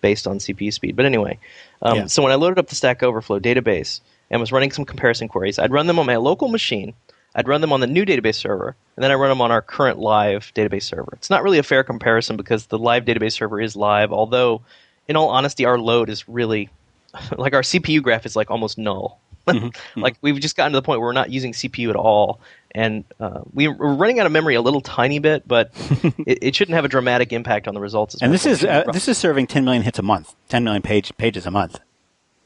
[0.00, 0.96] based on CPU speed.
[0.96, 1.38] But anyway,
[1.82, 2.06] um, Yeah.
[2.06, 5.58] so when I loaded up the Stack Overflow database and was running some comparison queries,
[5.58, 6.92] I'd run them on my local machine.
[7.34, 9.62] I'd run them on the new database server, and then I run them on our
[9.62, 11.12] current live database server.
[11.14, 14.62] It's not really a fair comparison because the live database server is live, although,
[15.08, 16.70] in all honesty, our load is really
[17.36, 19.20] like our CPU graph is like almost null.
[19.96, 22.40] like we've just gotten to the point where we're not using CPU at all,
[22.74, 25.70] and uh, we, we're running out of memory a little tiny bit, but
[26.26, 28.14] it, it shouldn't have a dramatic impact on the results.
[28.14, 30.80] as And this is uh, this is serving 10 million hits a month, 10 million
[30.82, 31.78] page pages a month.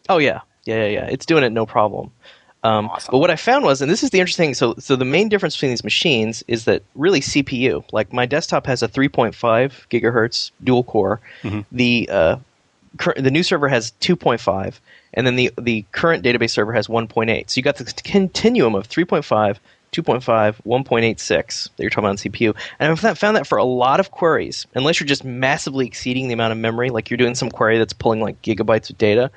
[0.09, 1.05] Oh yeah, yeah, yeah, yeah.
[1.07, 2.11] It's doing it no problem.
[2.65, 3.13] Um, Awesome.
[3.13, 4.55] But what I found was, and this is the interesting.
[4.55, 7.85] So, so the main difference between these machines is that really CPU.
[7.93, 9.33] Like my desktop has a 3.5
[9.91, 11.21] gigahertz dual core.
[11.71, 12.37] The uh,
[12.97, 14.75] cur- the new server has 2.5,
[15.15, 17.49] and then the the current database server has 1.8.
[17.49, 19.59] So you got this continuum of 3.5.
[19.91, 21.27] 2.5, 1.86
[21.65, 22.55] that you're talking about on CPU.
[22.79, 26.35] And I've found that for a lot of queries, unless you're just massively exceeding the
[26.35, 29.31] amount of memory, like you're doing some query that's pulling like gigabytes of data,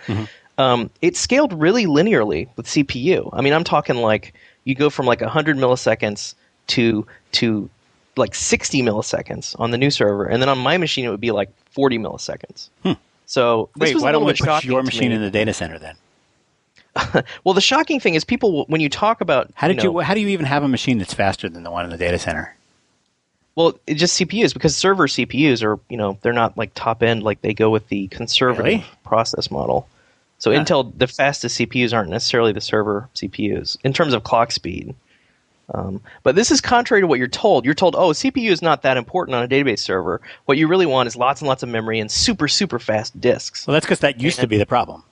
[0.62, 3.30] um, it scaled really linearly with CPU.
[3.34, 6.36] I mean, I'm talking like you go from like 100 milliseconds
[6.68, 7.70] to to
[8.16, 11.32] like 60 milliseconds on the new server, and then on my machine it would be
[11.32, 12.70] like 40 milliseconds.
[13.26, 15.96] So this Wait, why don't we put your machine in the data center then?
[17.46, 20.14] Well, the shocking thing is people when you talk about How did you, know, how
[20.14, 22.54] do you even have a machine that's faster than the one in the data center?
[23.56, 27.24] Well, it's just CPUs because server CPUs are you know they're not like top end
[27.24, 28.86] like they go with the conservative Really?
[29.06, 29.88] process model.
[30.42, 30.60] So Huh.
[30.60, 34.96] Intel the fastest CPUs aren't necessarily the server CPUs in terms of clock speed.
[35.74, 37.64] Um, but this is contrary to what you're told.
[37.64, 40.20] You're told, oh, CPU is not that important on a database server.
[40.46, 43.68] What you really want is lots and lots of memory and super super fast disks.
[43.68, 45.04] Well, that's because that used to be the problem.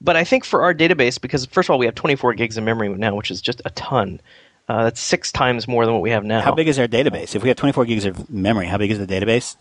[0.00, 2.62] But I think for our database, because first of all, we have 24 gigs of
[2.64, 4.20] memory now, which is just a ton.
[4.68, 6.40] Uh, that's six times more than what we have now.
[6.40, 7.34] How big is our database?
[7.34, 9.56] If we have 24 gigs of memory, how big is the database?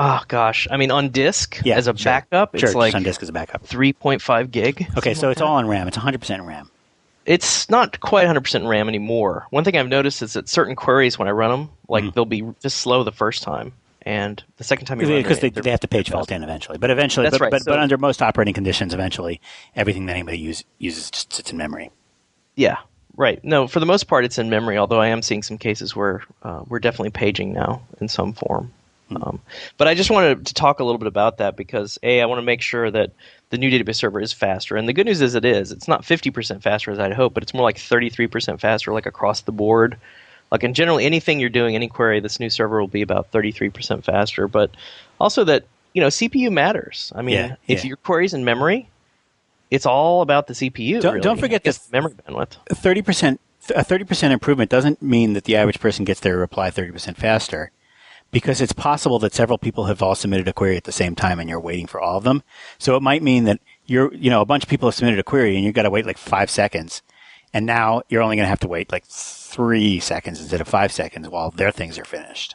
[0.00, 2.04] Oh gosh, I mean on disk Yeah, as a sure.
[2.12, 3.66] backup, Sure, it's like on disk as a backup.
[3.66, 4.86] 3.5 gig.
[4.96, 5.44] Okay, so like it's that.
[5.46, 5.88] all on RAM.
[5.88, 6.70] It's 100% RAM.
[7.26, 9.46] It's not quite 100% RAM anymore.
[9.50, 12.42] One thing I've noticed is that certain queries when I run them, like they'll be
[12.62, 15.80] just slow the first time, and the second time you run Because they, they have
[15.80, 16.78] to page fault in eventually.
[16.78, 19.40] But eventually, That's but, right, but, so- but under most operating conditions, eventually,
[19.76, 21.90] everything that anybody use, uses just sits in memory.
[22.54, 22.76] Yeah,
[23.16, 23.44] right.
[23.44, 24.78] No, for the most part, it's in memory.
[24.78, 28.72] Although I am seeing some cases where uh, we're definitely paging now in some form.
[29.10, 29.40] Um,
[29.78, 32.38] but I just wanted to talk a little bit about that because a I want
[32.38, 33.10] to make sure that
[33.50, 34.76] the new database server is faster.
[34.76, 35.72] And the good news is it is.
[35.72, 39.40] It's not 50% faster as I'd hope, but it's more like 33% faster, like across
[39.40, 39.96] the board.
[40.50, 44.04] Like in general, anything you're doing, any query, this new server will be about 33%
[44.04, 44.48] faster.
[44.48, 44.70] But
[45.20, 47.12] also that you know CPU matters.
[47.14, 47.88] I mean, Yeah, if yeah.
[47.88, 48.88] your query's in memory,
[49.70, 51.00] it's all about the CPU.
[51.00, 51.22] Don't- really.
[51.22, 52.56] don't forget this- memory bandwidth.
[52.74, 53.40] thirty percent
[53.74, 57.16] a thirty percent improvement doesn't mean that the average person gets their reply thirty percent
[57.18, 57.70] faster,
[58.30, 61.40] because it's possible that several people have all submitted a query at the same time
[61.40, 62.42] and you're waiting for all of them.
[62.78, 65.24] So it might mean that you're you know a bunch of people have submitted a
[65.24, 67.02] query and you've got to wait like five seconds,
[67.54, 70.92] and now you're only going to have to wait like three seconds instead of five
[70.92, 72.54] seconds while their things are finished,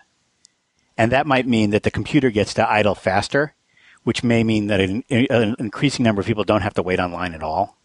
[0.98, 3.56] and that might mean that the computer gets to idle faster.
[4.04, 7.34] Which may mean that an, an increasing number of people don't have to wait online
[7.34, 7.78] at all.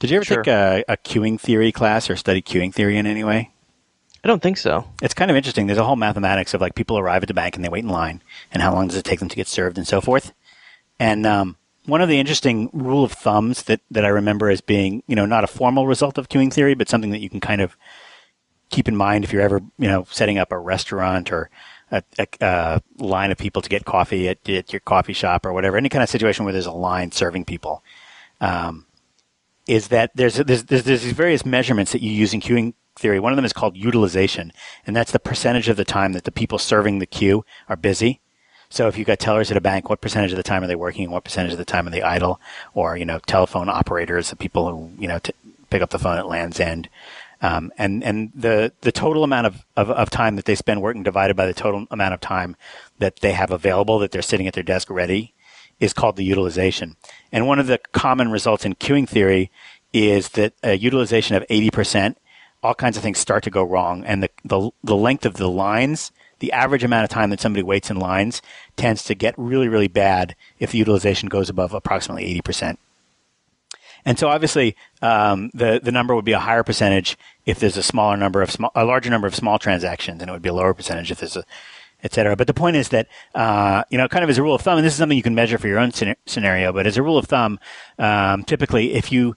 [0.00, 0.42] Did you ever Sure.
[0.42, 3.51] take a, a queuing theory class or study queuing theory in any way?
[4.24, 4.84] I don't think so.
[5.02, 5.66] It's kind of interesting.
[5.66, 7.90] There's a whole mathematics of like people arrive at the bank and they wait in
[7.90, 10.32] line, and how long does it take them to get served, and so forth.
[10.98, 11.56] And um,
[11.86, 15.26] one of the interesting rule of thumbs that, that I remember as being, you know,
[15.26, 17.76] not a formal result of queuing theory, but something that you can kind of
[18.70, 21.50] keep in mind if you're ever, you know, setting up a restaurant or
[21.90, 25.52] a, a, a line of people to get coffee at, at your coffee shop or
[25.52, 27.82] whatever, any kind of situation where there's a line serving people.
[28.40, 28.86] Um,
[29.66, 33.20] is that there's, there's there's there's these various measurements that you use in queuing theory.
[33.20, 34.52] One of them is called utilization,
[34.86, 38.20] and that's the percentage of the time that the people serving the queue are busy.
[38.68, 40.74] So if you've got tellers at a bank, what percentage of the time are they
[40.74, 42.40] working, what percentage of the time are they idle?
[42.74, 45.34] Or you know, telephone operators, the people who you know t-
[45.70, 46.88] pick up the phone at Land's End,
[47.42, 51.02] um, and and the the total amount of, of of time that they spend working
[51.02, 52.56] divided by the total amount of time
[52.98, 55.34] that they have available that they're sitting at their desk ready
[55.80, 56.96] is called the utilization.
[57.32, 59.50] And one of the common results in queuing theory
[59.92, 62.14] is that a utilization of 80%,
[62.62, 64.04] all kinds of things start to go wrong.
[64.04, 67.62] And the, the, the length of the lines, the average amount of time that somebody
[67.62, 68.40] waits in lines
[68.76, 72.76] tends to get really, really bad if the utilization goes above approximately 80%.
[74.04, 77.82] And so obviously, um, the, the number would be a higher percentage if there's a
[77.82, 80.54] smaller number of small, a larger number of small transactions, and it would be a
[80.54, 81.44] lower percentage if there's a,
[82.02, 82.34] et cetera.
[82.34, 84.78] But the point is that, uh, you know, kind of as a rule of thumb,
[84.78, 85.92] and this is something you can measure for your own
[86.26, 87.60] scenario, but as a rule of thumb,
[87.98, 89.36] um, typically if you,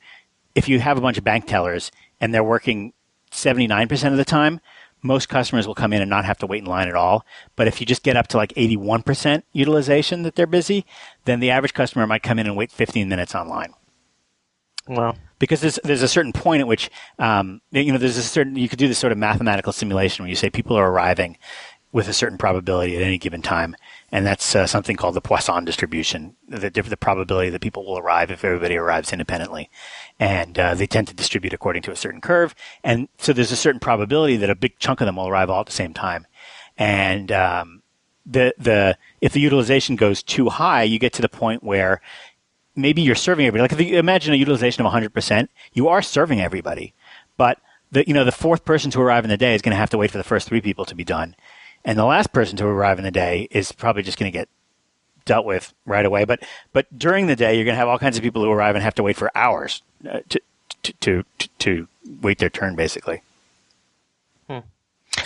[0.56, 2.94] if you have a bunch of bank tellers and they're working
[3.36, 4.60] 79% of the time,
[5.02, 7.26] most customers will come in and not have to wait in line at all.
[7.56, 10.86] But if you just get up to like 81% utilization that they're busy,
[11.26, 13.74] then the average customer might come in and wait 15 minutes online.
[14.88, 18.56] Well, because there's there's a certain point at which um, you know there's a certain
[18.56, 21.38] you could do this sort of mathematical simulation where you say people are arriving
[21.92, 23.76] with a certain probability at any given time,
[24.12, 28.32] and that's uh, something called the Poisson distribution, the the probability that people will arrive
[28.32, 29.70] if everybody arrives independently,
[30.20, 33.58] and uh, they tend to distribute according to a certain curve, and so there's a
[33.58, 36.28] certain probability that a big chunk of them will arrive all at the same time,
[36.78, 37.82] and um,
[38.26, 42.02] the the if the utilization goes too high, you get to the point where
[42.76, 43.70] maybe you're serving everybody.
[43.70, 46.94] Like if you imagine a utilization of 100%, you are serving everybody,
[47.38, 47.60] but
[47.92, 49.90] the you know the fourth person to arrive in the day is going to have
[49.92, 51.36] to wait for the first three people to be done,
[51.86, 54.50] and the last person to arrive in the day is probably just going to get
[55.24, 56.26] dealt with right away.
[56.26, 56.44] But
[56.74, 58.84] but during the day, you're going to have all kinds of people who arrive and
[58.84, 60.42] have to wait for hours uh, to,
[60.84, 60.94] to
[61.38, 61.88] to to
[62.22, 63.22] wait their turn, basically.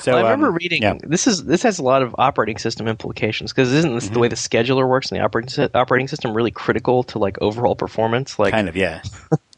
[0.02, 0.98] So well, I remember um, reading yeah.
[1.02, 4.14] this is this has a lot of operating system implications because isn't this Mm-hmm.
[4.14, 7.76] the way the scheduler works in the operating operating system really critical to like overall
[7.76, 8.38] performance?
[8.38, 9.02] Like kind of yeah.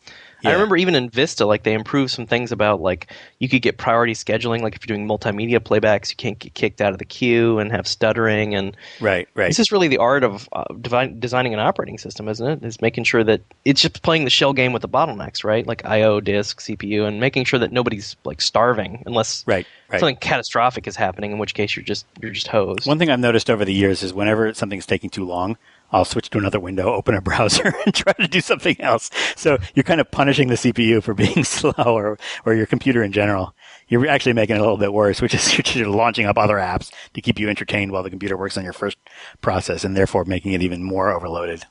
[0.44, 3.78] I remember even in Vista, like they improved some things about like you could get
[3.78, 4.62] priority scheduling.
[4.62, 7.72] Like if you're doing multimedia playbacks, you can't get kicked out of the queue and
[7.72, 8.56] have stuttering.
[8.56, 9.48] And Right, right.
[9.48, 12.64] this is really the art of uh, devi- designing an operating system, isn't it?
[12.64, 15.66] Is making sure that it's just playing the shell game with the bottlenecks, right?
[15.68, 20.00] Like I/O, disk, CPU, and making sure that nobody's like starving unless Right, right.
[20.00, 22.86] something catastrophic is happening, in which case you're just you're just hosed.
[22.88, 25.58] One thing I've noticed over the years is whenever something's taking too long,
[25.92, 29.10] I'll switch to another window, open a browser, and try to do something else.
[29.36, 33.12] So you're kind of punishing the CPU for being slow or, or your computer in
[33.12, 33.54] general.
[33.88, 36.92] You're actually making it a little bit worse, which is you're launching up other apps
[37.14, 38.98] to keep you entertained while the computer works on your first
[39.42, 41.66] process and therefore making it even more overloaded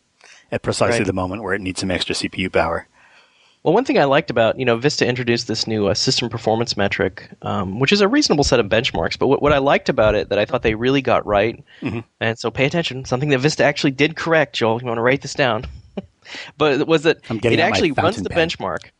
[0.53, 1.07] at precisely Right.
[1.07, 2.89] the moment where it needs some extra CPU power.
[3.63, 6.77] Well, one thing I liked about you know Vista introduced this new uh, system performance
[6.77, 9.19] metric, um, which is a reasonable set of benchmarks.
[9.19, 12.01] But what, what I liked about it that I thought they really got right, Mm-hmm.
[12.21, 14.55] and so pay attention, something that Vista actually did correct.
[14.55, 15.67] Joel, you want to write this down?
[16.59, 18.49] but it was that I'm it actually runs the pen.
[18.49, 18.91] benchmark,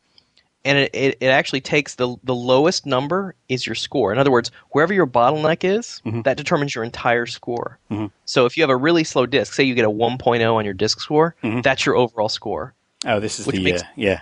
[0.63, 4.11] and it, it, it actually takes the the lowest number is your score.
[4.13, 6.21] In other words, wherever your bottleneck is, Mm-hmm.
[6.21, 7.79] that determines your entire score.
[8.25, 10.73] So if you have a really slow disk, say you get a 1.0 on your
[10.75, 11.61] disk score, Mm-hmm.
[11.61, 12.75] that's your overall score
[13.07, 14.21] Oh, this is the makes- uh, yeah.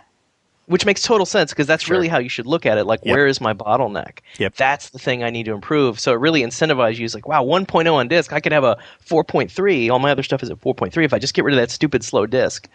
[0.69, 1.95] Which makes total sense because that's Sure.
[1.97, 2.86] really how you should look at it.
[2.86, 3.15] Like, Yep.
[3.15, 4.19] where is my bottleneck?
[4.38, 4.55] Yep.
[4.55, 5.99] That's the thing I need to improve.
[5.99, 7.05] So it really incentivizes you.
[7.05, 9.89] It's like, wow, 1.0 on disk, I could have a 4.3.
[9.89, 12.03] All my other stuff is at 4.3 if I just get rid of that stupid
[12.03, 12.69] slow disk.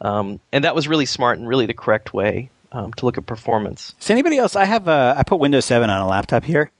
[0.00, 3.26] Um, and that was really smart and really the correct way um, to look at
[3.26, 3.94] performance.
[3.98, 4.54] Does anybody else?
[4.54, 6.70] I have uh, I put Windows 7 on a laptop here,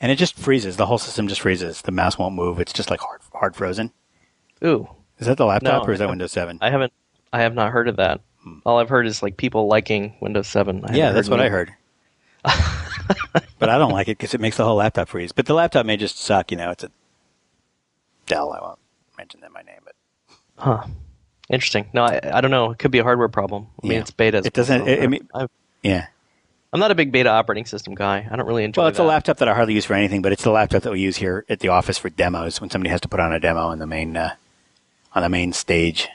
[0.00, 0.76] and it just freezes.
[0.76, 1.82] The whole system just freezes.
[1.82, 2.60] The mouse won't move.
[2.60, 3.92] It's just like hard hard frozen.
[4.64, 4.88] Ooh,
[5.18, 6.58] Is that the laptop No, or is that Windows 7?
[6.60, 6.92] I haven't,
[7.32, 8.20] I have not heard of that.
[8.66, 10.84] All I've heard is like people liking Windows 7.
[10.84, 11.72] I yeah, that's what I heard.
[12.44, 15.32] but I don't like it because it makes the whole laptop freeze.
[15.32, 16.50] But the laptop may just suck.
[16.50, 16.90] You know, it's a
[18.26, 18.52] Dell.
[18.52, 18.78] I won't
[19.16, 19.94] mention them by name, but
[20.56, 20.84] Huh.
[21.50, 21.86] Interesting.
[21.94, 22.72] No, I, I don't know.
[22.72, 23.68] It could be a hardware problem.
[23.82, 24.00] I mean, Yeah.
[24.00, 24.42] it's beta.
[24.44, 25.28] It doesn't- so I- I mean-
[25.82, 26.06] yeah.
[26.72, 28.28] I'm not a big beta operating system guy.
[28.30, 28.82] I don't really enjoy it.
[28.82, 29.04] Well, it's that.
[29.04, 31.16] a laptop that I hardly use for anything, but it's the laptop that we use
[31.16, 33.78] here at the office for demos when somebody has to put on a demo on
[33.78, 34.34] the main uh,
[35.14, 36.08] on the main stage.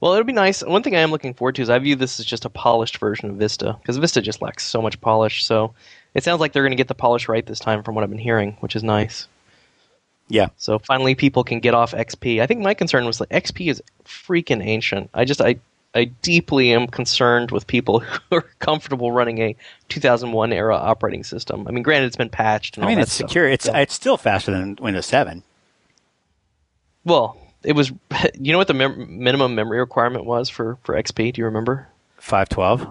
[0.00, 0.62] Well, it'll be nice.
[0.62, 2.98] One thing I am looking forward to is I view this as just a polished
[2.98, 5.44] version of Vista because Vista just lacks so much polish.
[5.44, 5.74] So
[6.14, 8.10] it sounds like they're going to get the polish right this time, from what I've
[8.10, 9.26] been hearing, which is nice.
[10.28, 12.40] Yeah, So finally, people can get off XP.
[12.40, 15.10] I think my concern was that XP is freaking ancient.
[15.12, 15.56] I just I
[15.94, 17.98] I deeply am concerned with people
[18.30, 19.56] who are comfortable running a
[19.90, 21.66] 2001 era operating system.
[21.68, 22.76] I mean, granted, it's been patched.
[22.78, 23.28] And I mean all it's stuff.
[23.28, 23.46] secure.
[23.46, 23.78] It's Yeah.
[23.80, 25.42] it's still faster than Windows 7.
[27.04, 27.92] well, it was.
[28.38, 31.32] You know what the mem- minimum memory requirement was for for XP?
[31.34, 31.88] Do you remember?
[32.18, 32.86] 512.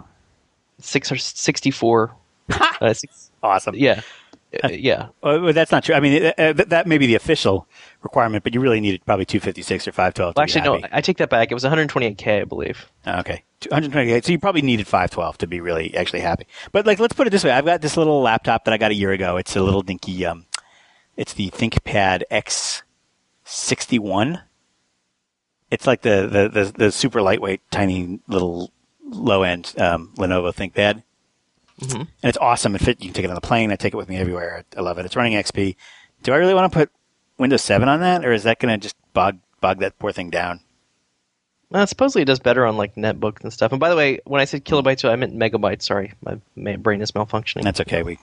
[0.79, 2.11] Six or sixty-four.
[2.81, 3.75] uh, six, Awesome.
[3.75, 4.01] yeah,
[4.63, 5.07] Uh, yeah.
[5.23, 5.95] Well, that's not true.
[5.95, 7.67] I mean, uh, uh, that may be the official
[8.03, 10.33] requirement, but you really needed probably 256 or 512.
[10.35, 10.87] to Well, actually, no.
[10.91, 11.51] I take that back.
[11.51, 12.91] It was 128k, I believe.
[13.07, 13.43] Oh, Okay.
[13.61, 14.25] 228.
[14.25, 16.47] So you probably needed 512 to be really actually happy.
[16.73, 17.51] But like, let's put it this way.
[17.51, 19.37] I've got this little laptop that I got a year ago.
[19.37, 20.45] It's a little dinky, um,
[21.15, 22.23] it's the ThinkPad
[23.45, 24.41] X61.
[25.71, 28.71] It's like the, the, the, the super lightweight, tiny little
[29.03, 31.03] low end, um, Lenovo ThinkPad.
[31.81, 32.75] And it's awesome.
[32.75, 33.71] It fit, you can take it on the plane.
[33.71, 34.63] I take it with me everywhere.
[34.77, 35.05] I love it.
[35.05, 35.75] It's running XP.
[36.23, 36.91] Do I really want to put
[37.37, 40.29] Windows 7 on that or is that going to just bog, bog that poor thing
[40.29, 40.59] down?
[41.73, 43.71] Uh, supposedly, it does better on like netbooks and stuff.
[43.71, 45.83] And by the way, when I said kilobytes, I meant megabytes.
[45.83, 47.63] Sorry, my, brain is malfunctioning.
[47.63, 48.03] That's okay.
[48.03, 48.19] We,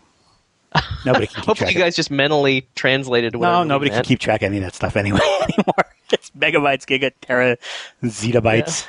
[1.06, 3.34] nobody can Hopefully, you guys just mentally translated.
[3.34, 5.84] No, nobody can keep track of any of that stuff anyway anymore.
[6.12, 7.58] It's megabytes, giga, tera,
[8.02, 8.86] zettabytes.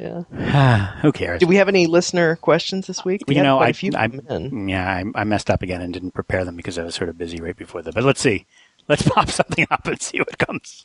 [0.00, 0.92] Yeah.
[1.02, 1.40] Who cares?
[1.40, 3.22] Do we have any listener questions this week?
[3.26, 4.68] We you had know, quite I, a few I, come in.
[4.68, 7.18] yeah, I, I messed up again and didn't prepare them because I was sort of
[7.18, 7.92] busy right before the.
[7.92, 8.46] But let's see.
[8.88, 10.82] Let's pop something up and see what comes.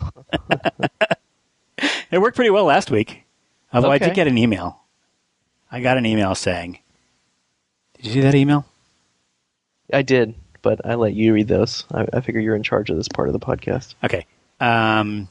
[2.11, 3.23] it worked pretty well last week,
[3.71, 4.81] although I did get an email.
[5.71, 6.79] I got an email saying,
[7.95, 8.65] "Did you see that email?"
[9.93, 11.85] I did, but I let you read those.
[11.91, 13.95] I, I figure you're in charge of this part of the podcast.
[14.03, 14.25] Okay.
[14.59, 15.27] Um,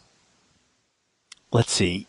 [1.52, 2.06] let's see.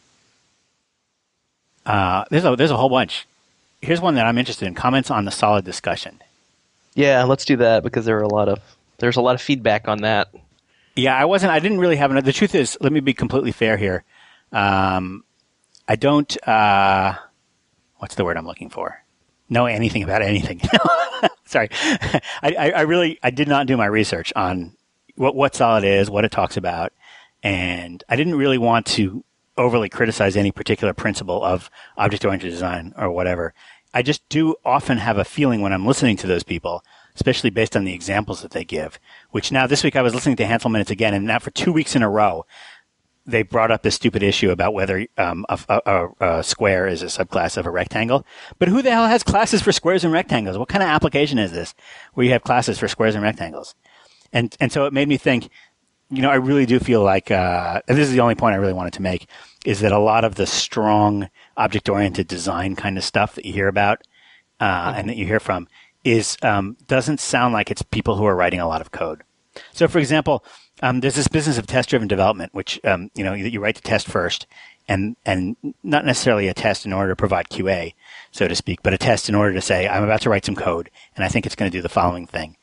[1.86, 3.28] Uh, there's a there's a whole bunch.
[3.82, 4.74] Here's one that I'm interested in.
[4.74, 6.20] Comments on the solid discussion.
[6.96, 8.60] Yeah, let's do that because there are a lot of
[8.98, 10.30] there's a lot of feedback on that.
[10.96, 11.52] Yeah, I wasn't.
[11.52, 12.12] I didn't really have.
[12.12, 14.04] An, the truth is, let me be completely fair here.
[14.52, 15.24] Um,
[15.88, 16.36] I don't.
[16.48, 17.16] Uh,
[17.98, 19.04] what's the word I'm looking for?
[19.50, 20.62] Know anything about anything?
[21.46, 24.72] Sorry, I, I, I really I did not do my research on
[25.16, 26.94] what what solid is, what it talks about,
[27.46, 29.24] and I didn't really want to
[29.56, 33.54] overly criticize any particular principle of object oriented design or whatever.
[33.94, 36.84] I just do often have a feeling when I'm listening to those people,
[37.16, 39.00] especially based on the examples that they give.
[39.30, 41.96] Which now this week I was listening to Hanselminutes again, and now for two weeks
[41.96, 42.48] in a row,
[43.28, 47.06] they brought up this stupid issue about whether um, a, a, a square is a
[47.06, 48.26] subclass of a rectangle.
[48.58, 50.58] But who the hell has classes for squares and rectangles?
[50.58, 51.76] What kind of application is this
[52.16, 53.76] where you have classes for squares and rectangles?
[54.34, 55.50] And and so it made me think.
[56.10, 58.58] You know, I really do feel like, uh, and this is the only point I
[58.58, 59.28] really wanted to make,
[59.66, 63.68] is that a lot of the strong object-oriented design kind of stuff that you hear
[63.68, 64.04] about
[64.60, 65.68] uh, and that you hear from
[66.04, 69.24] is um, doesn't sound like it's people who are writing a lot of code.
[69.74, 70.46] So, for example,
[70.82, 73.82] um, there's this business of test-driven development, which um, you know you, you write the
[73.82, 74.46] test first,
[74.88, 77.94] and and not necessarily a test in order to provide QA,
[78.32, 80.56] so to speak, but a test in order to say I'm about to write some
[80.56, 82.58] code, and I think it's going to do the following thing,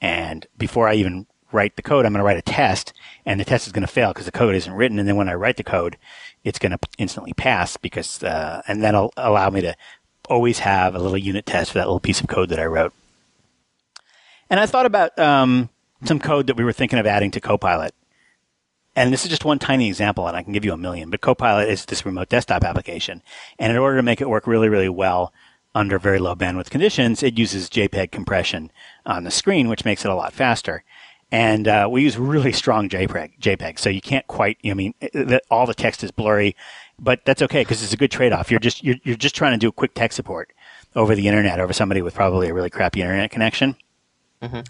[0.00, 2.92] and before I even write the code, I'm going to write a test,
[3.24, 5.28] and the test is going to fail because the code isn't written, and then when
[5.28, 5.96] I write the code,
[6.44, 9.76] it's going to instantly pass because, uh, and then it'll allow me to
[10.28, 12.92] always have a little unit test for that little piece of code that I wrote.
[14.48, 15.70] And I thought about um,
[16.04, 17.94] some code that we were thinking of adding to Copilot.
[18.94, 21.10] And this is just one tiny example, and I can give you a million.
[21.10, 23.22] But Copilot is this remote desktop application.
[23.58, 25.32] And in order to make it work really, really well
[25.74, 28.70] under very low bandwidth conditions, it uses JPEG compression
[29.04, 30.82] on the screen, which makes it a lot faster.
[31.32, 34.58] And uh, we use really strong JPEG, JPEG, so you can't quite.
[34.64, 36.54] I mean, the, all the text is blurry,
[37.00, 38.50] but that's okay because it's a good trade-off.
[38.50, 40.52] You're just you're, you're just trying to do a quick tech support
[40.94, 43.76] over the internet over somebody with probably a really crappy internet connection.
[44.40, 44.60] Mm-hmm.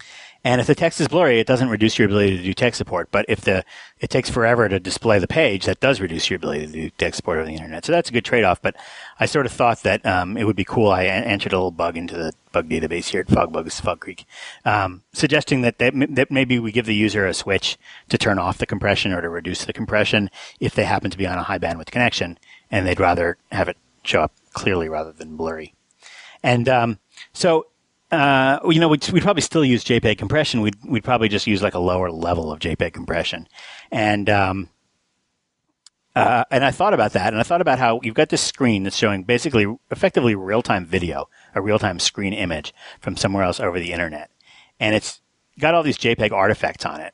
[0.47, 3.11] And if the text is blurry, it doesn't reduce your ability to do text support.
[3.11, 3.65] But if the
[3.99, 7.17] it takes forever to display the page, that does reduce your ability to do text
[7.17, 7.83] support over the internet.
[7.83, 8.61] So that's a good trade-off.
[8.61, 8.77] But
[9.19, 10.89] I sort of thought that um, it would be cool.
[10.89, 14.23] I entered a little bug into the bug database here at FogBugz, Fog Creek,
[14.63, 17.77] um, suggesting that, that that maybe we give the user a switch
[18.07, 20.29] to turn off the compression or to reduce the compression
[20.61, 22.39] if they happen to be on a high bandwidth connection
[22.71, 25.73] and they'd rather have it show up clearly rather than blurry.
[26.41, 26.99] And um,
[27.33, 27.67] so
[28.11, 30.61] uh, you know, we'd, we'd, probably still use JPEG compression.
[30.61, 33.47] We'd, we'd probably just use like a lower level of JPEG compression.
[33.91, 34.69] And, um,
[36.15, 38.83] uh, and I thought about that, and I thought about how you've got this screen
[38.83, 43.59] that's showing basically effectively real time video, a real time screen image from somewhere else
[43.59, 44.31] over the internet.
[44.79, 45.21] And it's
[45.59, 47.13] got all these JPEG artifacts on it.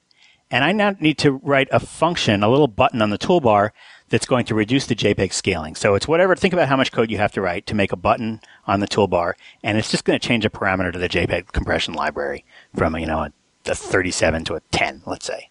[0.49, 3.71] And I now need to write a function, a little button on the toolbar
[4.14, 5.74] that's going to reduce the JPEG scaling.
[5.74, 7.95] So it's whatever, think about how much code you have to write to make a
[7.95, 9.34] button on the toolbar,
[9.64, 12.45] and it's just going to change a parameter to the JPEG compression library
[12.76, 13.32] from, you know, a,
[13.66, 15.49] a 37 to a 10, let's say.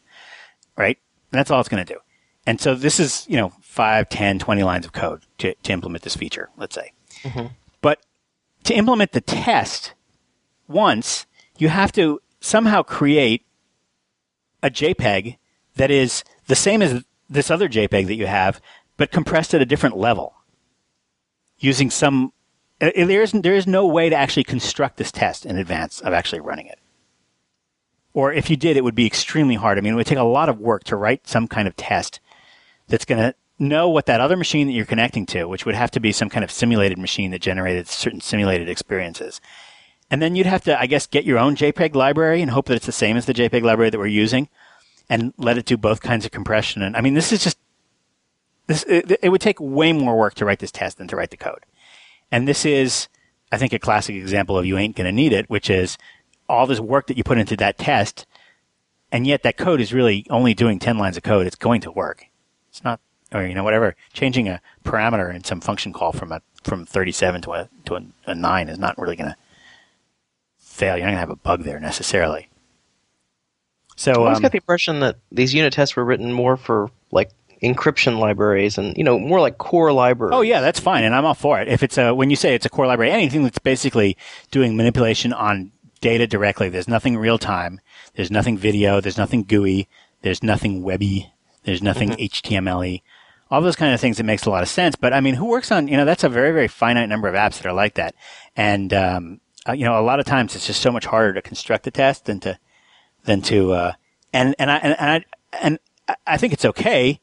[0.76, 0.96] Right?
[1.32, 1.98] And that's all it's going to do.
[2.46, 6.04] And so this is, you know, 5, 10, 20 lines of code to, to implement
[6.04, 6.92] this feature, let's say.
[7.24, 7.46] Mm-hmm.
[7.80, 7.98] But
[8.62, 9.92] to implement the test
[10.68, 11.26] once,
[11.58, 13.44] you have to somehow create
[14.62, 15.38] a JPEG
[15.74, 17.02] that is the same as
[17.32, 18.60] this other JPEG that you have,
[18.96, 20.34] but compressed at a different level
[21.58, 22.32] using some.
[22.80, 26.12] Uh, there is, there is no way to actually construct this test in advance of
[26.12, 26.78] actually running it.
[28.12, 29.78] Or if you did, it would be extremely hard.
[29.78, 32.20] I mean, it would take a lot of work to write some kind of test
[32.88, 35.90] that's going to know what that other machine that you're connecting to, which would have
[35.92, 39.40] to be some kind of simulated machine that generated certain simulated experiences.
[40.10, 42.74] And then you'd have to, I guess, get your own JPEG library and hope that
[42.74, 44.48] it's the same as the JPEG library that we're using
[45.12, 46.80] and let it do both kinds of compression.
[46.80, 47.58] And I mean, this is just
[48.66, 48.82] this.
[48.84, 51.36] It, it, would take way more work to write this test than to write the
[51.36, 51.66] code.
[52.30, 53.08] And this is,
[53.52, 55.98] I think, a classic example of you ain't going to need it, which is
[56.48, 58.24] all this work that you put into that test,
[59.12, 61.46] and yet that code is really only doing ten lines of code.
[61.46, 62.28] It's going to work.
[62.70, 62.98] It's not,
[63.34, 63.94] or you know, whatever.
[64.14, 68.02] Changing a parameter in some function call from a from 37 to a to a,
[68.28, 69.36] a nine is not really going to
[70.56, 70.96] fail.
[70.96, 72.48] You're not going to have a bug there necessarily.
[73.96, 76.90] So I always um, got the impression that these unit tests were written more for
[77.10, 77.30] like
[77.62, 80.34] encryption libraries and you know more like core libraries.
[80.34, 81.68] Oh yeah, that's fine, and I'm all for it.
[81.68, 84.16] If it's a when you say it's a core library, anything that's basically
[84.50, 85.72] doing manipulation on
[86.02, 86.68] data directly.
[86.68, 87.80] There's nothing real time.
[88.14, 89.00] There's nothing video.
[89.00, 89.88] There's nothing GUI.
[90.20, 91.32] There's nothing webby.
[91.64, 92.20] There's nothing mm-hmm.
[93.50, 94.18] All those kind of things.
[94.18, 94.96] It makes a lot of sense.
[94.96, 97.34] But I mean, who works on you know that's a very very finite number of
[97.34, 98.14] apps that are like that,
[98.56, 101.42] and um, uh, you know a lot of times it's just so much harder to
[101.42, 102.58] construct a test than to
[103.24, 103.92] than to uh,
[104.32, 105.24] and and I and, I
[105.60, 105.78] and
[106.26, 107.20] I think it's okay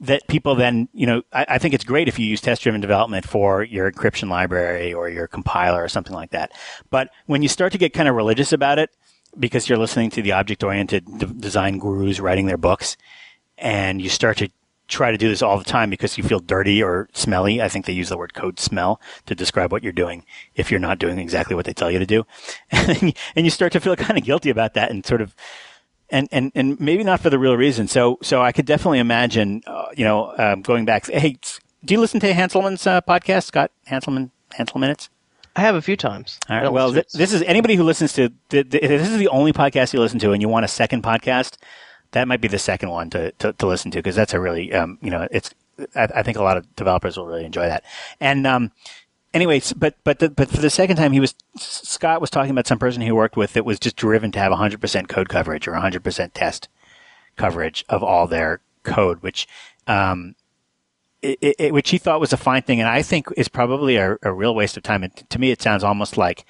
[0.00, 2.80] that people then you know I, I think it's great if you use test driven
[2.80, 6.52] development for your encryption library or your compiler or something like that.
[6.90, 8.90] But when you start to get kind of religious about it
[9.38, 12.96] because you're listening to the object oriented design gurus writing their books
[13.58, 14.48] and you start to
[14.94, 17.60] try to do this all the time because you feel dirty or smelly.
[17.60, 20.24] I think they use the word code smell to describe what you're doing
[20.54, 22.24] if you're not doing exactly what they tell you to do.
[22.70, 25.34] and you start to feel kind of guilty about that and sort of,
[26.10, 27.88] and, and, and maybe not for the real reason.
[27.88, 31.06] So, so I could definitely imagine, uh, you know, um, going back.
[31.06, 31.38] Hey,
[31.84, 35.08] do you listen to Hanselman's uh, podcast, Scott Hanselman, Hanselminutes?
[35.56, 36.38] I have a few times.
[36.48, 36.72] All right.
[36.72, 39.92] Well, th- this is anybody who listens to th- th- this is the only podcast
[39.92, 41.58] you listen to, and you want a second podcast
[42.14, 44.72] that might be the second one to, to, to listen to because that's a really,
[44.72, 45.52] um, you know, it's,
[45.94, 47.84] I, I, think a lot of developers will really enjoy that.
[48.20, 48.70] And, um,
[49.32, 52.68] anyways, but, but, the, but for the second time, he was, Scott was talking about
[52.68, 55.72] some person he worked with that was just driven to have 100% code coverage or
[55.72, 56.68] 100% test
[57.36, 59.48] coverage of all their code, which,
[59.88, 60.36] um,
[61.20, 64.18] it, it, which he thought was a fine thing, and I think is probably a,
[64.22, 65.02] a real waste of time.
[65.02, 66.44] And to me, it sounds almost like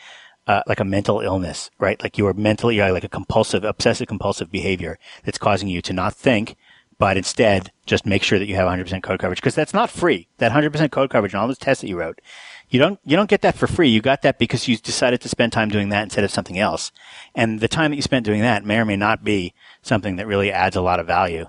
[0.46, 2.02] uh, like a mental illness, right?
[2.02, 5.92] Like you are mentally, you like a compulsive, obsessive compulsive behavior that's causing you to
[5.92, 6.56] not think,
[6.98, 10.28] but instead just make sure that you have 100% code coverage because that's not free.
[10.38, 12.20] That 100% code coverage and all those tests that you wrote,
[12.68, 13.88] you don't, you don't get that for free.
[13.88, 16.92] You got that because you decided to spend time doing that instead of something else.
[17.34, 20.26] And the time that you spent doing that may or may not be something that
[20.26, 21.46] really adds a lot of value.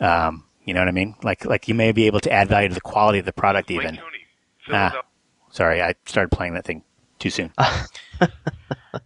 [0.00, 1.14] Um, You know what I mean?
[1.22, 3.70] Like like you may be able to add value to the quality of the product
[3.70, 3.98] even.
[4.70, 5.02] Ah,
[5.50, 6.84] sorry, I started playing that thing
[7.22, 7.52] too soon.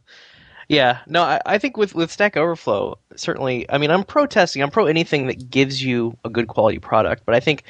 [0.69, 3.71] yeah, no, I, I, think with with Stack Overflow, certainly.
[3.71, 4.63] I mean, I'm pro testing.
[4.63, 7.25] I'm pro anything that gives you a good quality product.
[7.27, 7.65] But I think,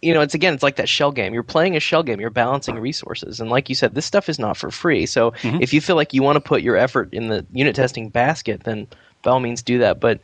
[0.00, 1.34] you know, it's again, it's like that shell game.
[1.34, 2.20] You're playing a shell game.
[2.20, 5.04] You're balancing resources, and like you said, this stuff is not for free.
[5.04, 5.60] So mm-hmm.
[5.60, 8.64] if you feel like you want to put your effort in the unit testing basket,
[8.64, 8.86] then
[9.22, 10.00] by all means do that.
[10.00, 10.20] But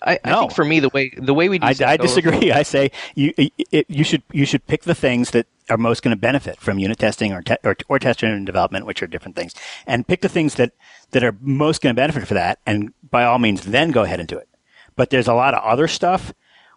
[0.00, 2.52] I, I think for me the way the way we do I, I disagree.
[2.52, 6.14] I say you it, you should you should pick the things that are most going
[6.14, 9.36] to benefit from unit testing or, te- or, or test driven development, which are different
[9.36, 9.54] things,
[9.86, 10.72] and pick the things that
[11.10, 14.20] that are most going to benefit for that, and by all means, then go ahead
[14.20, 14.48] and do it.
[14.96, 16.32] But there's a lot of other stuff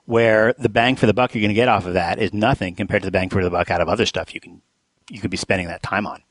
[0.06, 2.76] where the bang for the buck you're going to get off of that is nothing
[2.76, 4.62] compared to the bang for the buck out of other stuff you can
[5.10, 6.24] you could be spending that time on.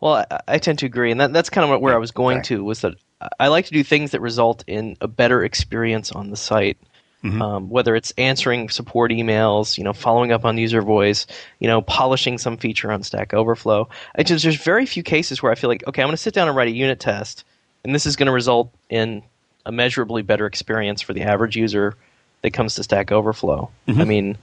[0.00, 2.42] Well, I, I tend to agree, and that, that's kind of where I was going
[2.42, 2.94] to was that
[3.38, 6.78] I like to do things that result in a better experience on the site.
[7.22, 7.42] Mm-hmm.
[7.42, 11.26] Um, whether it's answering support emails, you know, following up on user voice,
[11.58, 13.90] you know, polishing some feature on Stack Overflow.
[14.16, 16.32] I just, there's very few cases where I feel like, okay, I'm going to sit
[16.32, 17.44] down and write a unit test,
[17.84, 19.22] and this is going to result in
[19.66, 21.94] a measurably better experience for the average user
[22.40, 23.70] that comes to Stack Overflow.
[23.86, 24.00] Mm-hmm.
[24.00, 24.38] I mean,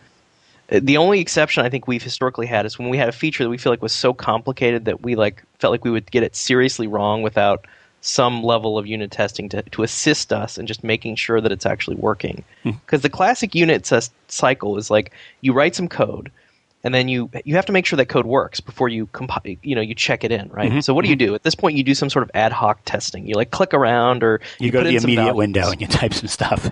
[0.70, 3.50] the only exception I think we've historically had is when we had a feature that
[3.50, 6.36] we feel like was so complicated that we like felt like we would get it
[6.36, 7.66] seriously wrong without
[8.02, 11.66] some level of unit testing to, to assist us in just making sure that it's
[11.66, 12.44] actually working.
[12.64, 13.04] Because hmm.
[13.04, 16.32] the classic unit test cycle is like you write some code,
[16.84, 19.76] and then you you have to make sure that code works before you compi- you
[19.76, 20.70] know you check it in, right?
[20.70, 20.80] Mm-hmm.
[20.82, 21.28] So what do you mm-hmm.
[21.28, 21.76] do at this point?
[21.76, 23.28] You do some sort of ad hoc testing.
[23.28, 26.14] You like click around or you, you go to the immediate window and you type
[26.14, 26.72] some stuff.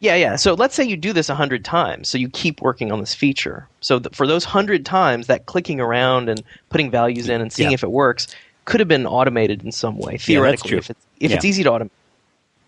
[0.00, 0.36] Yeah, yeah.
[0.36, 2.08] So let's say you do this a hundred times.
[2.08, 3.66] So you keep working on this feature.
[3.80, 7.70] So th- for those hundred times, that clicking around and putting values in and seeing
[7.70, 7.74] yeah.
[7.74, 8.26] if it works,
[8.64, 11.36] could have been automated in some way theoretically yeah, if it's if yeah.
[11.36, 11.90] it's easy to automate.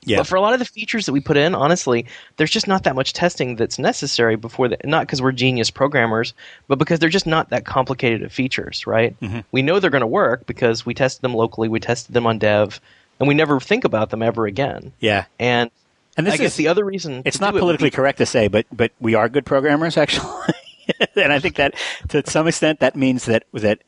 [0.06, 0.18] Yeah.
[0.18, 2.84] But for a lot of the features that we put in, honestly, there's just not
[2.84, 4.84] that much testing that's necessary before that.
[4.86, 6.32] Not because we're genius programmers,
[6.68, 9.18] but because they're just not that complicated of features, right?
[9.20, 9.40] Mm-hmm.
[9.50, 12.38] We know they're going to work because we tested them locally, we tested them on
[12.38, 12.80] dev,
[13.18, 14.92] and we never think about them ever again.
[15.00, 15.24] Yeah.
[15.40, 15.72] And
[16.16, 18.46] and this I guess the other reason it's not politically it be, correct to say,
[18.46, 20.54] but but we are good programmers actually,
[21.16, 21.74] and I think that
[22.08, 23.80] to some extent that means that that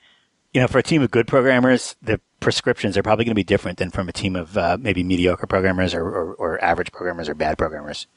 [0.59, 3.44] you know, for a team of good programmers, the prescriptions are probably going to be
[3.44, 7.28] different than from a team of uh, maybe mediocre programmers or, or, or, average programmers
[7.28, 8.09] or bad programmers.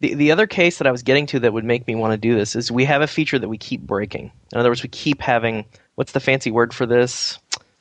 [0.00, 2.16] The, the other case that I was getting to that would make me want to
[2.16, 4.32] do this is we have a feature that we keep breaking.
[4.50, 5.66] In other words, we keep having
[5.96, 7.38] what's the fancy word for this?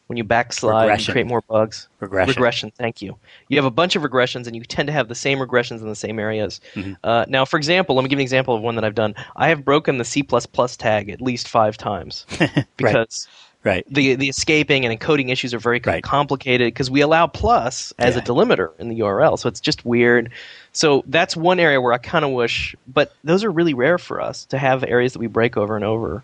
[0.08, 1.88] When you backslide and create more bugs.
[2.00, 2.30] Regression.
[2.30, 2.72] Regression.
[2.72, 3.18] Thank you.
[3.48, 5.88] You have a bunch of regressions, and you tend to have the same regressions in
[5.88, 6.62] the same areas.
[6.76, 6.94] Mm-hmm.
[7.04, 9.16] Uh, now, for example, let me give an example of one that I've done.
[9.36, 12.26] I have broken the C++ tag at least five times
[12.78, 13.28] because.
[13.64, 13.84] Right.
[13.90, 16.04] The the escaping and encoding issues are very right.
[16.04, 18.22] complicated because we allow plus as yeah.
[18.22, 20.30] a delimiter in the URL, so it's just weird.
[20.72, 24.22] So that's one area where I kind of wish, but those are really rare for
[24.22, 26.24] us to have areas that we break over and over.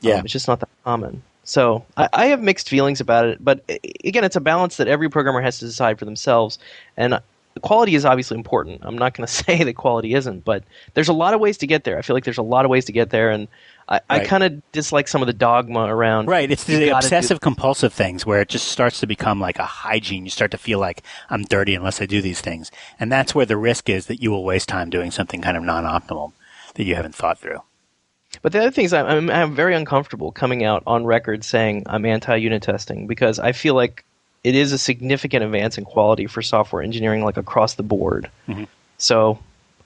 [0.00, 1.24] Yeah, um, it's just not that common.
[1.46, 3.62] So I, I, have mixed feelings about it, but
[4.04, 6.58] again, it's a balance that every programmer has to decide for themselves.
[6.96, 7.20] And
[7.62, 8.80] quality is obviously important.
[8.82, 11.66] I'm not going to say that quality isn't, but there's a lot of ways to
[11.66, 11.98] get there.
[11.98, 13.46] I feel like there's a lot of ways to get there, and
[13.88, 14.02] I, right.
[14.08, 16.26] I kind of dislike some of the dogma around.
[16.26, 20.24] Right, it's the obsessive compulsive things where it just starts to become like a hygiene.
[20.24, 23.46] You start to feel like I'm dirty unless I do these things, and that's where
[23.46, 26.32] the risk is that you will waste time doing something kind of non-optimal
[26.74, 27.60] that you haven't thought through.
[28.42, 31.84] But the other thing is, I'm, I'm, I'm very uncomfortable coming out on record saying
[31.86, 34.04] I'm anti-unit testing because I feel like
[34.44, 38.30] it is a significant advance in quality for software engineering, like across the board.
[38.46, 38.64] Mm-hmm.
[38.98, 39.38] So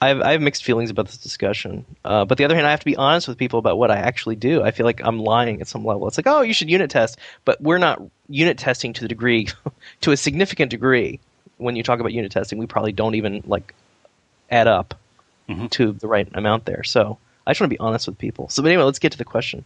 [0.02, 1.84] I have, I have mixed feelings about this discussion.
[2.04, 3.96] Uh, but the other hand, I have to be honest with people about what I
[3.96, 4.62] actually do.
[4.62, 6.08] I feel like I'm lying at some level.
[6.08, 9.48] It's like, oh, you should unit test, but we're not unit testing to the degree,
[10.02, 11.20] to a significant degree.
[11.58, 13.74] When you talk about unit testing, we probably don't even like
[14.50, 14.94] add up
[15.48, 15.66] mm-hmm.
[15.66, 16.82] to the right amount there.
[16.84, 17.18] So
[17.50, 18.48] I just want to be honest with people.
[18.48, 19.64] So, but anyway, let's get to the question.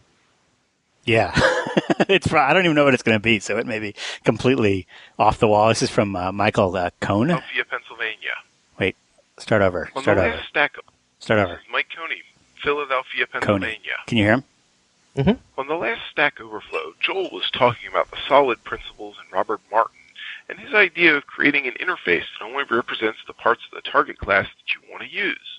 [1.03, 1.31] Yeah,
[2.09, 2.33] it's.
[2.33, 4.87] I don't even know what it's going to be, so it may be completely
[5.19, 5.69] off the wall.
[5.69, 7.27] This is from uh, Michael uh, Cone.
[7.27, 8.33] Philadelphia, Pennsylvania.
[8.79, 8.95] Wait,
[9.37, 9.91] start over.
[9.95, 10.35] On start the over.
[10.37, 10.75] last stack.
[11.19, 11.61] Start over.
[11.71, 12.23] Mike Coney,
[12.63, 13.77] Philadelphia, Pennsylvania.
[13.77, 14.05] Coney.
[14.07, 14.43] Can you hear him?
[15.15, 15.59] Mm-hmm.
[15.59, 19.95] On the last Stack Overflow, Joel was talking about the solid principles and Robert Martin
[20.49, 24.17] and his idea of creating an interface that only represents the parts of the target
[24.17, 25.54] class that you want to use.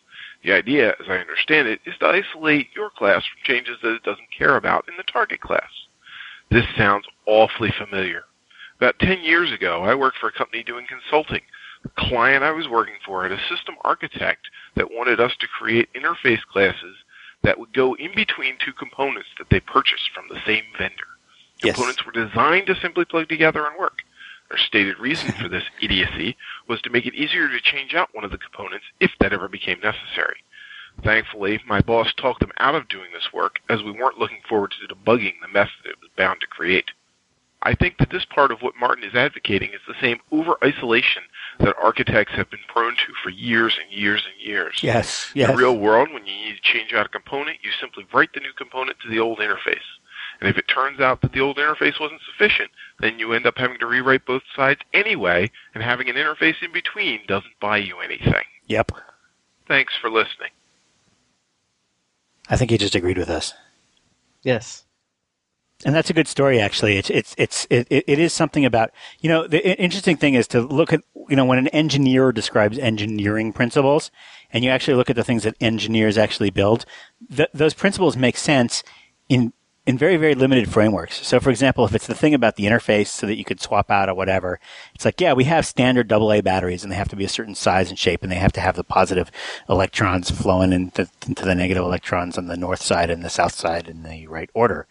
[0.47, 4.05] The idea, as I understand it, is to isolate your class from changes that it
[4.05, 5.68] doesn't care about in the target class.
[6.53, 8.22] This sounds awfully familiar.
[8.76, 11.40] About 10 years ago, I worked for a company doing consulting.
[11.82, 15.88] The client I was working for had a system architect that wanted us to create
[15.94, 16.94] interface classes
[17.42, 21.09] that would go in between two components that they purchased from the same vendor.
[21.61, 21.74] Yes.
[21.74, 23.99] Components were designed to simply plug together and work.
[24.49, 26.36] Their stated reason for this idiocy
[26.68, 29.49] was to make it easier to change out one of the components if that ever
[29.49, 30.36] became necessary.
[31.03, 34.72] Thankfully, my boss talked them out of doing this work as we weren't looking forward
[34.72, 36.90] to debugging the method it was bound to create.
[37.62, 41.24] I think that this part of what Martin is advocating is the same over-isolation
[41.59, 44.78] that architects have been prone to for years and years and years.
[44.82, 45.49] Yes, yes.
[45.49, 48.32] In the real world, when you need to change out a component, you simply write
[48.34, 49.80] the new component to the old interface.
[50.41, 52.70] And if it turns out that the old interface wasn't sufficient,
[53.01, 56.72] then you end up having to rewrite both sides anyway, and having an interface in
[56.72, 58.45] between doesn't buy you anything.
[58.66, 58.93] Yep.
[59.66, 60.51] Thanks for listening.
[62.49, 63.55] I think he just agreed with us.
[64.43, 64.84] Yes.
[65.84, 66.97] And that's a good story, actually.
[66.97, 70.62] It's it's it's it, it is something about you know the interesting thing is to
[70.62, 74.11] look at you know when an engineer describes engineering principles,
[74.51, 76.87] and you actually look at the things that engineers actually build,
[77.34, 78.82] th- those principles make sense
[79.28, 79.53] in
[79.87, 81.24] in very very limited frameworks.
[81.26, 83.91] So, for example, if it's the thing about the interface, so that you could swap
[83.91, 84.59] out or whatever,
[84.95, 87.55] it's like yeah, we have standard AA batteries, and they have to be a certain
[87.55, 89.30] size and shape, and they have to have the positive
[89.68, 93.89] electrons flowing into, into the negative electrons on the north side and the south side
[93.89, 94.87] in the right order.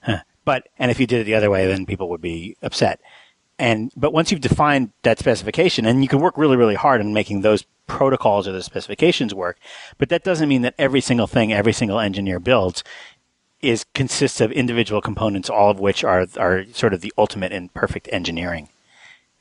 [0.00, 0.22] Huh.
[0.44, 3.00] But and if you did it the other way, then people would be upset.
[3.56, 7.14] And but once you've defined that specification, and you can work really really hard on
[7.14, 9.58] making those protocols or the specifications work,
[9.98, 12.82] but that doesn't mean that every single thing every single engineer builds
[13.64, 17.68] is consists of individual components, all of which are are sort of the ultimate in
[17.70, 18.68] perfect engineering.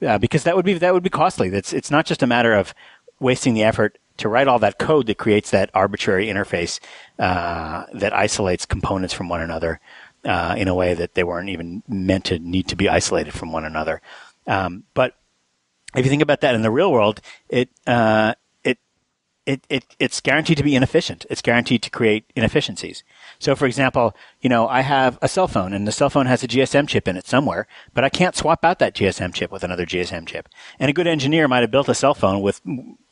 [0.01, 1.49] Uh, because that would be that would be costly.
[1.49, 2.73] That's it's not just a matter of
[3.19, 6.79] wasting the effort to write all that code that creates that arbitrary interface
[7.19, 9.79] uh, that isolates components from one another
[10.25, 13.51] uh, in a way that they weren't even meant to need to be isolated from
[13.51, 14.01] one another.
[14.45, 15.15] Um, but
[15.95, 18.35] if you think about that in the real world, it uh,
[19.45, 21.25] it it it it's guaranteed to be inefficient.
[21.29, 23.03] It's guaranteed to create inefficiencies.
[23.39, 26.43] So, for example, you know, I have a cell phone and the cell phone has
[26.43, 29.63] a GSM chip in it somewhere, but I can't swap out that GSM chip with
[29.63, 30.49] another GSM chip.
[30.79, 32.61] And a good engineer might have built a cell phone with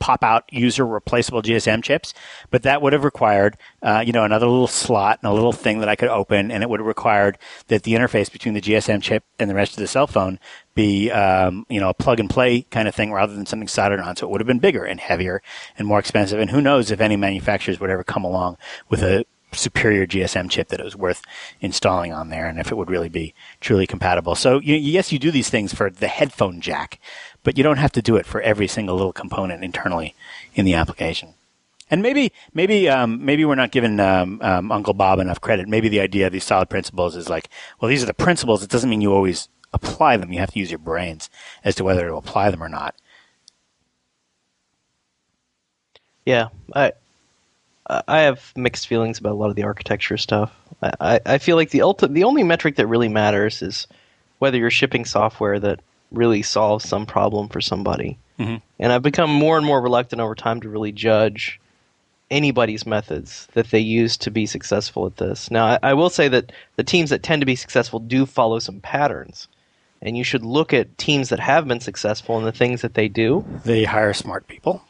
[0.02, 2.14] pop out user replaceable GSM chips,
[2.50, 5.80] but that would have required, uh, you know, another little slot and a little thing
[5.80, 7.38] that I could open, and it would have required
[7.68, 10.40] that the interface between the GSM chip and the rest of the cell phone
[10.74, 14.00] be, um, you know, a plug and play kind of thing rather than something soldered
[14.00, 14.16] on.
[14.16, 15.42] So it would have been bigger and heavier
[15.78, 16.40] and more expensive.
[16.40, 18.58] And who knows if any manufacturers would ever come along
[18.90, 21.22] with a superior GSM chip that it was worth
[21.60, 24.36] installing on there and if it would really be truly compatible.
[24.36, 27.00] So you, yes, you do these things for the headphone jack,
[27.44, 30.16] but you don't have to do it for every single little component internally
[30.54, 31.34] in the application.
[31.90, 35.68] And maybe, maybe, um, maybe we're not giving um, um, Uncle Bob enough credit.
[35.68, 38.64] Maybe the idea of these solid principles is like, well, these are the principles.
[38.64, 40.32] It doesn't mean you always apply them.
[40.32, 41.30] You have to use your brains
[41.66, 42.96] as to whether to apply them or not.
[46.26, 46.94] Yeah, I
[48.08, 50.54] I have mixed feelings about a lot of the architecture stuff.
[50.82, 53.88] I, I feel like the ulti- the only metric that really matters is
[54.40, 55.82] whether you're shipping software that
[56.12, 58.18] really solves some problem for somebody.
[58.40, 58.58] Mm-hmm.
[58.80, 61.60] And I've become more and more reluctant over time to really judge
[62.30, 65.52] anybody's methods that they use to be successful at this.
[65.52, 68.60] Now, I, I will say that the teams that tend to be successful do follow
[68.60, 69.48] some patterns.
[70.02, 73.08] And you should look at teams that have been successful and the things that they
[73.08, 73.46] do.
[73.66, 74.82] They hire smart people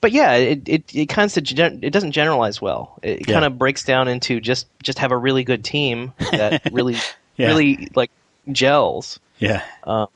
[0.00, 2.98] but yeah, it it, it kind of it doesn't generalize well.
[3.02, 3.34] It yeah.
[3.34, 6.96] kind of breaks down into just just have a really good team that really
[7.36, 7.48] yeah.
[7.48, 8.10] really like
[8.52, 9.18] gels.
[9.38, 9.62] Yeah.
[9.84, 10.06] Uh,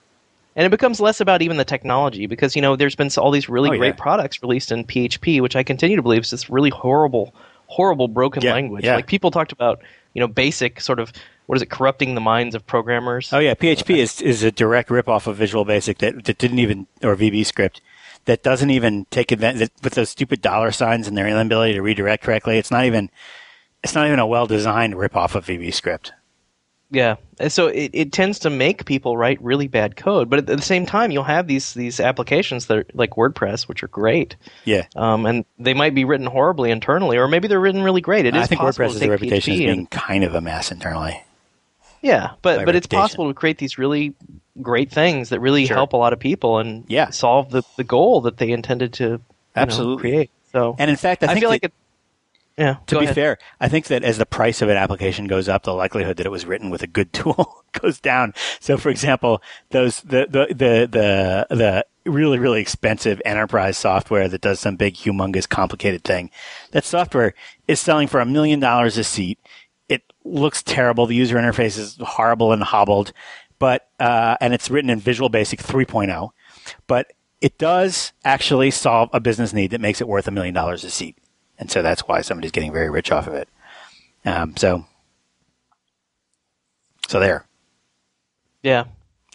[0.55, 3.49] and it becomes less about even the technology because you know there's been all these
[3.49, 4.03] really oh, great yeah.
[4.03, 7.35] products released in PHP, which I continue to believe is this really horrible,
[7.67, 8.85] horrible broken language.
[8.85, 8.97] Yeah.
[8.97, 9.81] Like people talked about,
[10.15, 11.13] you know, basic sort of
[11.47, 13.33] what is it corrupting the minds of programmers?
[13.33, 16.87] Oh yeah, PHP is is a direct ripoff of Visual Basic that, that didn't even
[17.03, 17.81] or VB script
[18.25, 22.23] that doesn't even take advantage with those stupid dollar signs and their inability to redirect
[22.23, 22.59] correctly.
[22.59, 23.11] It's not even
[23.83, 26.13] it's not even a well designed ripoff of VB script.
[26.93, 27.17] Yeah,
[27.49, 30.85] so it, it tends to make people write really bad code, but at the same
[30.85, 34.37] time, you'll have these these applications that are like WordPress, which are great.
[34.67, 38.27] Yeah, um, and they might be written horribly internally, or maybe they're written really great.
[38.27, 41.25] It I is think WordPress has a reputation as being kind of a mess internally.
[42.03, 44.15] Yeah, but but it's possible to create these really
[44.61, 45.77] great things that really sure.
[45.77, 47.09] help a lot of people and yeah.
[47.09, 49.21] solve the, the goal that they intended to
[49.57, 50.31] absolutely know, create.
[50.53, 51.73] So, and in fact, I, I feel like it,
[52.57, 52.77] yeah.
[52.87, 53.15] To be ahead.
[53.15, 56.27] fair, I think that as the price of an application goes up, the likelihood that
[56.27, 58.35] it was written with a good tool goes down.
[58.61, 64.41] So, for example, those the the the the, the really really expensive enterprise software that
[64.41, 66.31] does some big humongous complicated thing,
[66.73, 67.35] that software
[67.69, 69.39] is selling for a million dollars a seat.
[69.89, 71.07] It looks terrible.
[71.07, 73.13] The user interface is horrible and hobbled
[73.63, 76.31] but uh, and it's written in Visual Basic 3.0,
[76.89, 80.83] but it does actually solve a business need that makes it worth a million dollars
[80.83, 81.17] a seat,
[81.59, 83.49] and so that's why somebody's getting very rich off of it.
[84.25, 84.87] Um, so,
[87.09, 87.47] so there.
[88.63, 88.85] Yeah,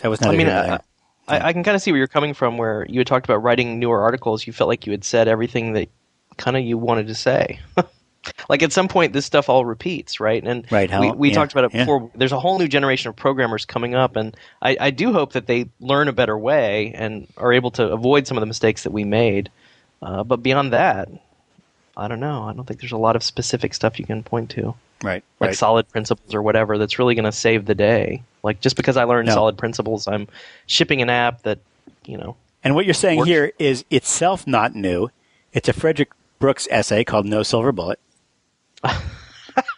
[0.02, 0.34] that was not.
[0.34, 0.80] I mean, I,
[1.28, 2.58] I, I, can kind of see where you're coming from.
[2.58, 5.74] Where you had talked about writing newer articles, you felt like you had said everything
[5.74, 5.90] that
[6.38, 7.60] kind of you wanted to say.
[8.50, 10.44] like at some point, this stuff all repeats, right?
[10.44, 11.84] And Right, how- we, we yeah, talked about it yeah.
[11.84, 12.12] before.
[12.16, 15.48] There's a whole new generation of programmers coming up, and I, I do hope that
[15.48, 18.92] they learn a better way and are able to avoid some of the mistakes that
[18.92, 19.50] we made.
[20.02, 21.10] Uh, but beyond that,
[21.98, 22.44] I don't know.
[22.44, 25.24] I don't think there's a lot of specific stuff you can point to, Right.
[25.40, 25.56] like right.
[25.58, 28.22] solid principles or whatever, that's really going to save the day.
[28.44, 29.34] Like just because I learned No.
[29.34, 30.28] solid principles, I'm
[30.68, 31.58] shipping an app that,
[32.06, 33.28] you know, And what you're saying Works.
[33.30, 35.10] here is itself not new.
[35.54, 38.00] It's a Frederick Brooks essay called No Silver Bullet.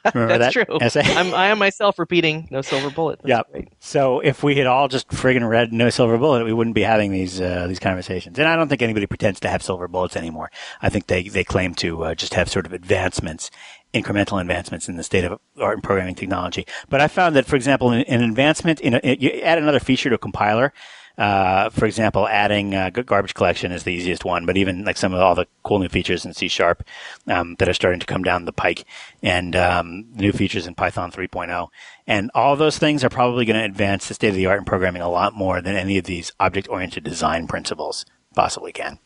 [0.14, 0.78] Remember that's that true.
[0.80, 1.02] essay?
[1.04, 3.20] I'm, I am myself repeating no silver bullet.
[3.24, 3.42] That's yeah.
[3.52, 3.70] great.
[3.80, 7.12] So if we had all just friggin' read No Silver Bullet, we wouldn't be having
[7.12, 8.40] these uh, these conversations.
[8.40, 10.52] And I don't think anybody pretends to have silver bullets anymore.
[10.82, 13.52] I think they they claim to uh, just have sort of advancements,
[13.94, 16.66] incremental advancements in the state of art and programming technology.
[16.90, 20.10] But I found that, for example, an, an advancement in a, you add another feature
[20.10, 20.74] to a compiler.
[21.20, 25.14] Uh, for example, adding uh, garbage collection is the easiest one, but even like some
[25.14, 26.82] of all the cool new features in C Sharp
[27.28, 28.86] um, that are starting to come down the pike,
[29.22, 31.68] and um, new features in Python 3.0,
[32.08, 34.66] and all those things are probably going to advance the state of the art in
[34.66, 39.00] programming a lot more than any of these object-oriented design principles possibly can.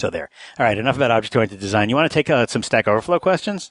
[0.00, 0.28] So there.
[0.58, 1.88] All right, enough about object-oriented design.
[1.88, 3.70] You want to take uh, some Stack Overflow questions?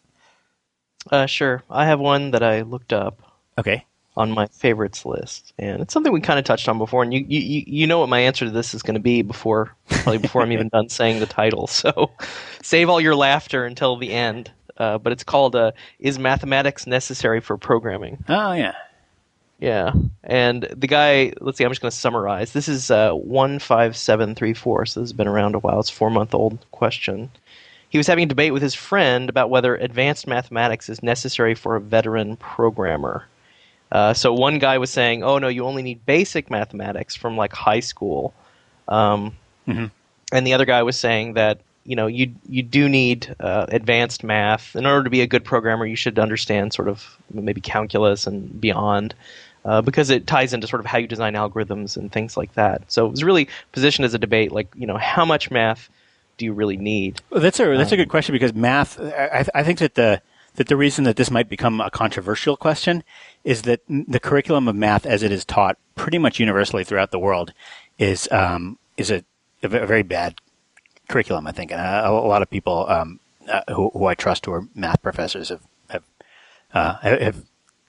[1.11, 1.63] Uh, sure.
[1.69, 3.21] I have one that I looked up
[3.57, 3.85] Okay.
[4.17, 7.03] On my favorites list, and it's something we kind of touched on before.
[7.03, 9.73] And you, you, you- know what my answer to this is going to be before,
[9.89, 11.67] probably before I'm even done saying the title.
[11.77, 12.11] So,
[12.61, 14.51] save all your laughter until the end.
[14.77, 18.73] Uh, but it's called uh, "Is Mathematics Necessary for Programming?" Oh yeah.
[19.59, 19.93] Yeah,
[20.23, 21.33] and the guy.
[21.41, 21.63] Let's see.
[21.63, 22.53] I'm just going to summarize.
[22.53, 24.85] This is uh, one five seven three four.
[24.85, 25.79] So this has been around a while.
[25.79, 27.31] It's a four month old question.
[27.89, 31.75] He was having a debate with his friend about whether advanced mathematics is necessary for
[31.75, 33.25] a veteran programmer.
[33.91, 37.53] Uh, so one guy was saying, "Oh no, you only need basic mathematics from like
[37.53, 38.33] high school,"
[38.87, 39.35] um,
[39.67, 39.91] Mhm.
[40.31, 44.23] and the other guy was saying that you know you you do need uh, advanced
[44.23, 45.85] math in order to be a good programmer.
[45.85, 49.13] You should understand sort of maybe calculus and beyond.
[49.65, 52.81] Uh, because it ties into sort of how you design algorithms and things like that.
[52.89, 55.89] So it was really positioned as a debate, like you know, how much math
[56.37, 57.19] do you really need?
[57.31, 58.97] Well, that's a that's a good question because math.
[58.99, 60.21] I, I think that the
[60.57, 63.03] that the reason that this might become a controversial question
[63.43, 67.19] is that the curriculum of math, as it is taught pretty much universally throughout the
[67.19, 67.53] world,
[67.97, 69.23] is um, is a,
[69.63, 70.35] a very bad
[71.07, 71.47] curriculum.
[71.47, 74.51] I think, and a, a lot of people um, uh, who, who I trust, who
[74.51, 76.03] are math professors, have have,
[76.73, 77.45] uh, have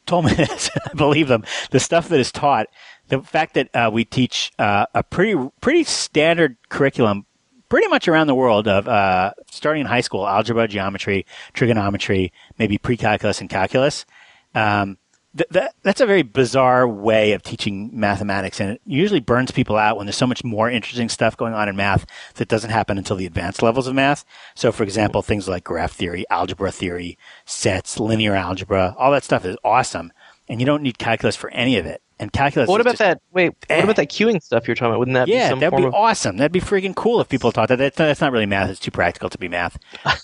[0.07, 0.71] told me this.
[0.91, 1.45] I believe them.
[1.71, 2.67] The stuff that is taught,
[3.09, 7.25] the fact that uh, we teach uh, a pretty pretty standard curriculum,
[7.69, 12.79] pretty much around the world of uh, starting in high school, algebra, geometry, trigonometry, maybe
[12.79, 14.07] pre-calculus and calculus.
[14.55, 14.99] Um,
[15.37, 19.77] th- that that's a very bizarre way of teaching mathematics, and it usually burns people
[19.77, 22.99] out when there's so much more interesting stuff going on in math that doesn't happen
[22.99, 24.25] until the advanced levels of math.
[24.55, 29.45] So, for example, things like graph theory, algebra theory, sets, linear algebra, all that stuff
[29.45, 30.13] is awesome,
[30.49, 32.03] and you don't need calculus for any of it.
[32.21, 32.69] And calculus.
[32.69, 33.21] what about just- that?
[33.33, 33.77] Wait, Eh.
[33.77, 34.99] what about that queuing stuff you're talking about?
[34.99, 36.37] Wouldn't that be Yeah, some that'd form be of awesome.
[36.37, 37.77] That'd be freaking cool if people taught that.
[37.77, 38.71] That's, that's not really math.
[38.71, 39.79] It's too practical to be math.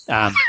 [0.09, 0.33] Um,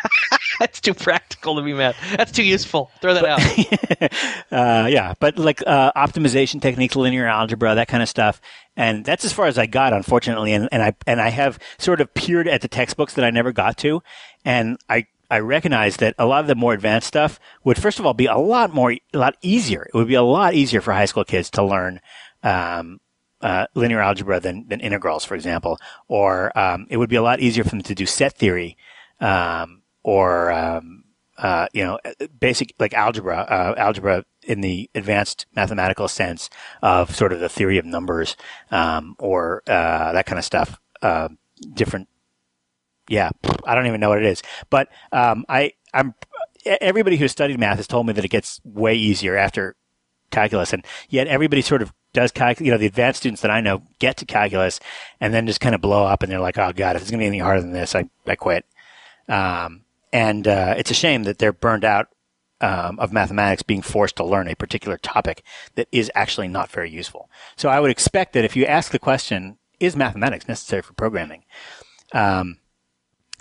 [0.58, 1.96] That's too practical to be math.
[2.16, 2.90] That's too useful.
[3.02, 4.12] Throw that out.
[4.84, 8.40] uh, yeah, but like uh, optimization techniques, linear algebra, that kind of stuff,
[8.74, 10.54] and that's as far as I got, unfortunately.
[10.54, 13.52] And, and I and I have sort of peered at the textbooks that I never
[13.52, 14.02] got to,
[14.46, 18.06] and I I recognize that a lot of the more advanced stuff would first of
[18.06, 19.82] all be a lot more a lot easier.
[19.82, 22.00] It would be a lot easier for high school kids to learn.
[22.42, 23.00] Um,
[23.42, 27.38] uh, linear algebra than, than integrals, for example, or um, it would be a lot
[27.38, 28.76] easier for them to do set theory,
[29.20, 31.04] um, or um,
[31.38, 31.98] uh, you know,
[32.40, 36.48] basic like algebra, uh, algebra in the advanced mathematical sense
[36.82, 38.36] of sort of the theory of numbers,
[38.70, 40.80] um, or uh, that kind of stuff.
[41.02, 41.28] Uh,
[41.74, 42.08] different,
[43.08, 43.30] yeah,
[43.64, 46.14] I don't even know what it is, but um, I, I'm
[46.66, 49.76] everybody who's studied math has told me that it gets way easier after
[50.30, 52.66] calculus, and yet everybody sort of does calculus.
[52.66, 54.80] You know, the advanced students that I know get to calculus
[55.20, 57.20] and then just kind of blow up, and they're like, "Oh God, if it's going
[57.20, 58.64] to be any harder than this, I I quit."
[59.28, 59.82] Um,
[60.12, 62.08] and uh, it's a shame that they're burned out
[62.60, 65.42] um, of mathematics being forced to learn a particular topic
[65.74, 67.28] that is actually not very useful.
[67.56, 71.44] So I would expect that if you ask the question, "Is mathematics necessary for programming?"
[72.12, 72.58] Um,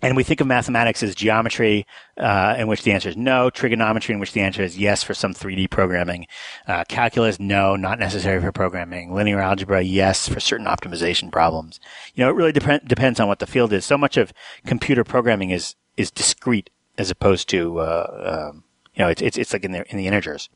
[0.01, 1.85] and we think of mathematics as geometry,
[2.17, 5.13] uh, in which the answer is no, trigonometry, in which the answer is yes for
[5.13, 6.27] some 3D programming,
[6.67, 11.79] uh, calculus, no, not necessary for programming, linear algebra, yes for certain optimization problems.
[12.13, 13.85] You know, it really dep- depends on what the field is.
[13.85, 14.33] So much of
[14.65, 19.53] computer programming is is discrete as opposed to, uh, um, you know, it's it's it's
[19.53, 20.49] like in the in the integers,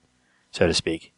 [0.51, 1.13] so to speak.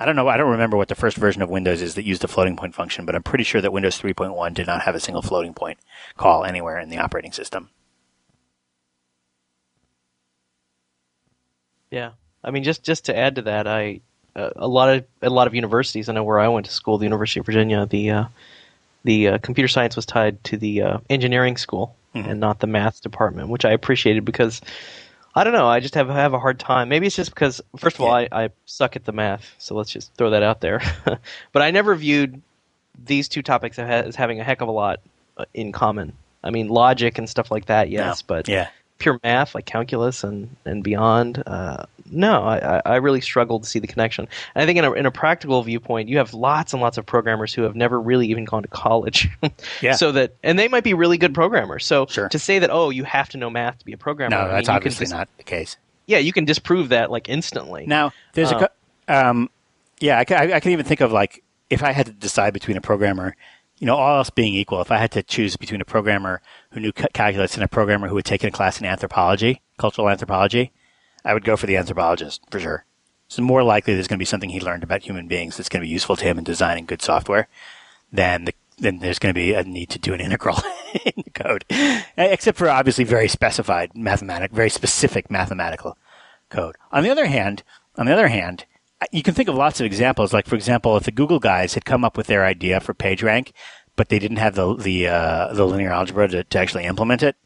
[0.00, 0.28] I don't know.
[0.28, 2.74] I don't remember what the first version of Windows is that used the floating point
[2.74, 5.78] function, but I'm pretty sure that Windows 3.1 did not have a single floating point
[6.16, 7.68] call anywhere in the operating system.
[11.90, 14.00] Yeah, I mean, just just to add to that, I
[14.34, 16.08] uh, a lot of a lot of universities.
[16.08, 17.84] I know where I went to school, the University of Virginia.
[17.84, 18.24] The uh,
[19.04, 22.26] the uh, computer science was tied to the uh, engineering school mm-hmm.
[22.26, 24.62] and not the math department, which I appreciated because
[25.34, 25.66] I don't know.
[25.68, 26.88] I just have have a hard time.
[26.88, 29.90] Maybe it's just because first of all, I, I suck at the math, so let's
[29.90, 30.80] just throw that out there.
[31.52, 32.42] but I never viewed
[33.04, 35.00] these two topics as having a heck of a lot
[35.36, 36.12] uh, in common.
[36.42, 38.24] I mean, logic and stuff like that, yes, No.
[38.26, 38.68] but yeah,
[39.00, 43.78] pure math like calculus and and beyond uh, no I, I- really struggled to see
[43.80, 46.80] the connection and i think in a, in a practical viewpoint you have lots and
[46.82, 49.28] lots of programmers who have never really even gone to college
[49.80, 49.92] Yeah.
[49.94, 52.28] so that and they might be really good programmers so Sure.
[52.28, 54.44] to say that oh you have to know math to be a programmer no, I
[54.44, 55.76] mean, that's obviously dis- not the case.
[56.06, 58.68] yeah you can disprove that like instantly Now, there's a, Uh,
[59.08, 59.50] co- um,
[60.00, 62.52] yeah, I can, I, I can even think of like if I had to decide
[62.54, 63.34] between a programmer,
[63.80, 66.80] you know, all else being equal, if I had to choose between a programmer who
[66.80, 70.70] knew ca- calculus and a programmer who had taken a class in anthropology, cultural anthropology,
[71.24, 72.84] I would go for the anthropologist for sure.
[73.26, 75.80] It's more likely there's going to be something he learned about human beings that's going
[75.80, 77.48] to be useful to him in designing good software
[78.12, 80.58] than the, then there's going to be a need to do an integral
[81.06, 81.64] in the code,
[82.18, 85.96] except for obviously very specified mathematic, very specific mathematical
[86.50, 86.76] code.
[86.92, 87.62] On the other hand,
[87.96, 88.66] on the other hand,
[89.12, 90.32] you can think of lots of examples.
[90.32, 93.52] Like for example, if the Google guys had come up with their idea for PageRank,
[93.96, 97.36] but they didn't have the the uh, the linear algebra to, to actually implement it,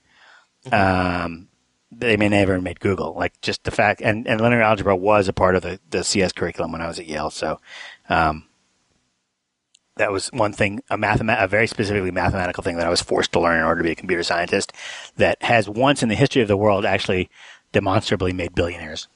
[0.73, 1.49] um,
[1.91, 3.15] they may never have made Google.
[3.15, 6.33] Like just the fact, and, and linear algebra was a part of the, the CS
[6.33, 7.31] curriculum when I was at Yale.
[7.31, 7.61] So,
[8.09, 8.47] um,
[9.97, 13.33] that was one thing, a mathema- a very specifically mathematical thing that I was forced
[13.33, 14.73] to learn in order to be a computer scientist
[15.17, 17.31] that has once in the history of the world actually
[17.73, 19.09] demonstrably made billionaires.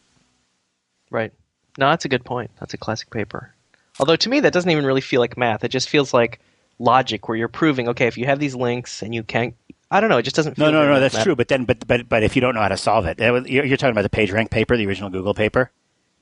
[1.11, 1.33] right
[1.79, 3.55] no that's a good point that's a classic paper
[3.99, 6.39] although to me that doesn't even really feel like math it just feels like
[6.79, 9.55] logic where you're proving okay if you have these links and you can't
[9.91, 11.25] i don't know it just doesn't feel No, no, no, that's mathematical.
[11.25, 11.37] true.
[11.37, 13.77] But then, but but but if you don't know how to solve it, you're you're
[13.79, 15.71] talking about the PageRank paper, the original Google paper.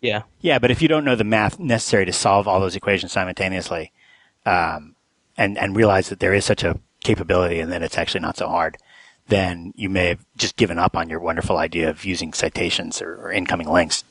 [0.00, 3.10] yeah Yeah, but if you don't know the math necessary to solve all those equations
[3.12, 3.92] simultaneously,
[4.44, 4.94] um,
[5.36, 8.48] and and realize that there is such a capability and that it's actually not so
[8.48, 8.76] hard,
[9.28, 13.16] then you may have just given up on your wonderful idea of using citations or,
[13.16, 14.04] or incoming links.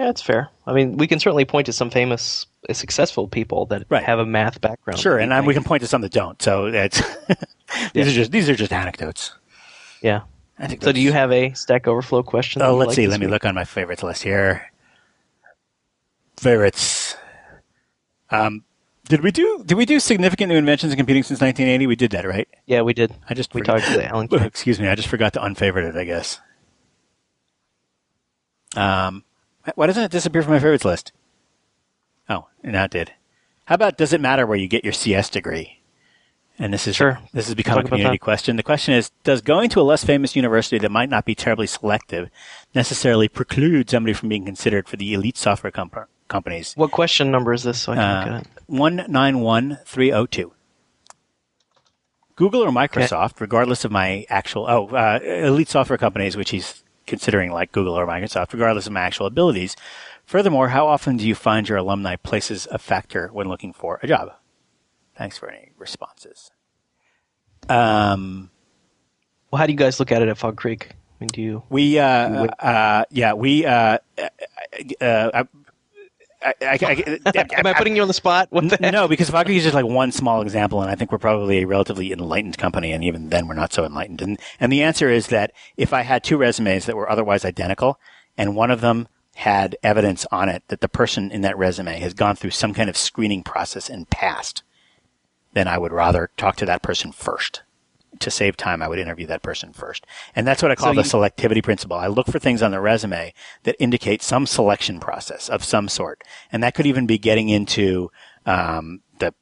[0.00, 0.48] Yeah, it's fair.
[0.66, 4.02] I mean, we can certainly point to some famous, uh, successful people that Right.
[4.02, 4.98] have a math background.
[4.98, 6.40] Sure, and we um, we can point to some that don't.
[6.40, 6.70] So
[7.92, 9.34] these are just these are just anecdotes.
[10.00, 10.22] Yeah.
[10.58, 10.82] I think.
[10.82, 12.62] So, do you have a Stack Overflow question?
[12.62, 13.06] Oh, let's like see.
[13.08, 14.70] Let me look on my favorites list here.
[16.38, 17.14] Favorites.
[18.30, 18.64] Um,
[19.04, 21.86] did we do did we do significant new inventions in computing since 1980?
[21.86, 22.48] We did that, right?
[22.64, 23.12] Yeah, we did.
[23.28, 24.28] I just we forgot- talked to Alan.
[24.32, 25.96] Excuse me, I just forgot to unfavorite it.
[25.96, 26.40] I guess.
[28.74, 29.24] Um,
[29.74, 31.12] why doesn't it disappear from my favorites list?
[32.28, 33.12] Oh, now it did.
[33.66, 35.78] How about does it matter where you get your CS degree?
[36.58, 37.18] And this is Sure.
[37.32, 38.56] this has become a community question.
[38.56, 41.66] The question is: Does going to a less famous university that might not be terribly
[41.66, 42.28] selective
[42.74, 46.74] necessarily preclude somebody from being considered for the elite software comp- companies?
[46.76, 47.80] What question number is this?
[47.80, 48.48] So I can Uh, look at it.
[48.66, 50.52] One nine one three zero two.
[52.36, 57.50] Google or Microsoft, regardless of my actual oh uh, elite software companies, which he's considering
[57.52, 59.76] like Google or Microsoft, regardless of my actual abilities.
[60.24, 64.06] Furthermore, how often do you find your alumni places a factor when looking for a
[64.06, 64.32] job?
[65.16, 66.50] Thanks for any responses.
[67.68, 68.50] Um,
[69.50, 70.90] Well, how do you guys look at it at Fog Creek?
[70.92, 70.94] I
[71.24, 71.62] mean, do you?
[71.68, 74.28] we uh, uh, yeah we uh, uh,
[75.02, 75.44] uh,
[76.42, 76.78] I, I,
[77.26, 78.48] I, Am I putting you on the spot?
[78.50, 81.12] What the no, because Fog Creek is just like one small example, and I think
[81.12, 84.22] we're probably a relatively enlightened company, and even then we're not so enlightened.
[84.22, 87.98] And and the answer is that if I had two resumes that were otherwise identical,
[88.38, 92.14] and one of them had evidence on it that the person in that resume has
[92.14, 94.62] gone through some kind of screening process and passed,
[95.52, 97.62] then I would rather talk to that person first.
[98.20, 100.06] To save time, I would interview that person first.
[100.36, 101.96] And that's what I call So the you- selectivity principle.
[101.96, 106.22] I look for things on the resume that indicate some selection process of some sort.
[106.52, 108.10] And that could even be getting into
[108.44, 109.32] um, the,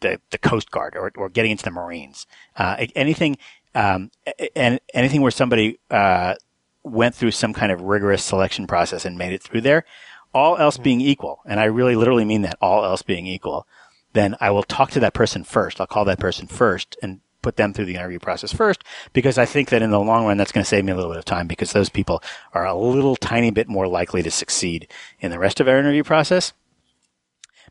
[0.00, 2.26] the the Coast Guard or, or getting into the Marines.
[2.56, 3.36] Uh, anything
[3.74, 4.10] um,
[4.56, 6.34] and anything where somebody uh,
[6.82, 9.84] went through some kind of rigorous selection process and made it through there.
[10.34, 13.66] All else being equal, and I really literally mean that, all else being equal,
[14.14, 15.78] then I will talk to that person first.
[15.78, 19.44] I'll call that person first and put them through the interview process first because I
[19.44, 21.24] think that in the long run that's going to save me a little bit of
[21.24, 22.22] time because those people
[22.54, 24.88] are a little tiny bit more likely to succeed
[25.20, 26.52] in the rest of our interview process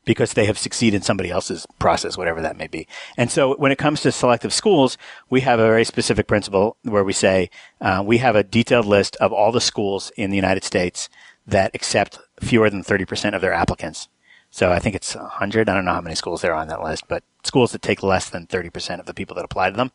[0.06, 2.88] because they have succeeded in somebody else's process, whatever that may be.
[3.18, 4.98] And so when it comes to selective schools,
[5.30, 7.50] we have a very specific principle where we say
[7.80, 11.10] uh, we have a detailed list of all the schools in the United States
[11.46, 14.08] that accept fewer than 30% of their applicants.
[14.50, 15.70] So I think it's 100.
[15.70, 18.04] I don't know how many schools there are on that list, but schools that take
[18.04, 19.92] less than 30% of the people that apply to them.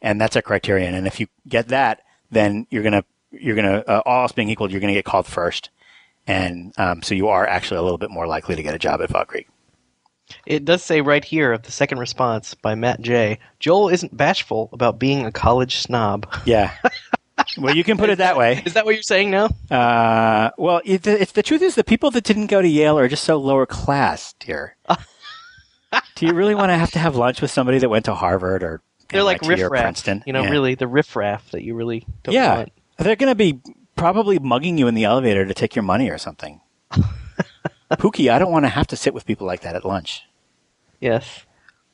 [0.00, 0.94] And that's our criterion.
[0.94, 4.32] And if you get that, then you're going to you're going to uh, all else
[4.32, 5.70] being equal, you're going to get called first,
[6.26, 9.02] and um, so you are actually a little bit more likely to get a job
[9.02, 9.48] at Fog Creek.
[10.46, 13.38] It does say right here of the second response by Matt J.
[13.60, 16.26] Joel isn't bashful about being a college snob.
[16.44, 16.72] Yeah.
[17.56, 18.62] well, you can put it that way.
[18.64, 19.48] Is that what you're saying now?
[19.70, 23.08] Uh, well, it, it's the truth is the people that didn't go to Yale are
[23.08, 24.76] just so lower class, dear.
[26.14, 28.62] Do you really want to have to have lunch with somebody that went to Harvard
[28.62, 28.80] or
[29.10, 30.22] they're like MIT or riffraff, Princeton?
[30.26, 30.50] you know, Yeah.
[30.50, 32.72] really the riffraff that you really don't Yeah, want.
[32.98, 33.60] they're going to be
[33.96, 36.60] probably mugging you in the elevator to take your money or something.
[37.92, 40.24] Pookie, I don't want to have to sit with people like that at lunch.
[41.00, 41.44] Yes.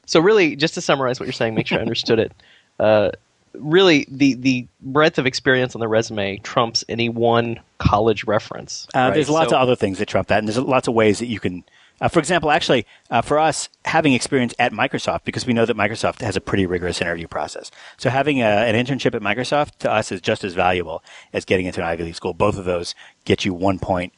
[0.06, 2.32] So really, just to summarize what you're saying, make sure I understood it.
[2.80, 3.10] Uh,
[3.54, 8.86] really, the the breadth of experience on the resume trumps any one college reference.
[8.94, 9.14] Uh, right?
[9.14, 11.26] There's lots So- of other things that trump that, and there's lots of ways that
[11.26, 11.62] you can.
[12.04, 15.74] Uh, for example, actually, uh, for us, having experience at Microsoft, because we know that
[15.74, 17.70] Microsoft has a pretty rigorous interview process.
[17.96, 21.02] So having a, an internship at Microsoft to us is just as valuable
[21.32, 22.34] as getting into an Ivy League school.
[22.34, 22.94] Both of those
[23.24, 24.12] get you one point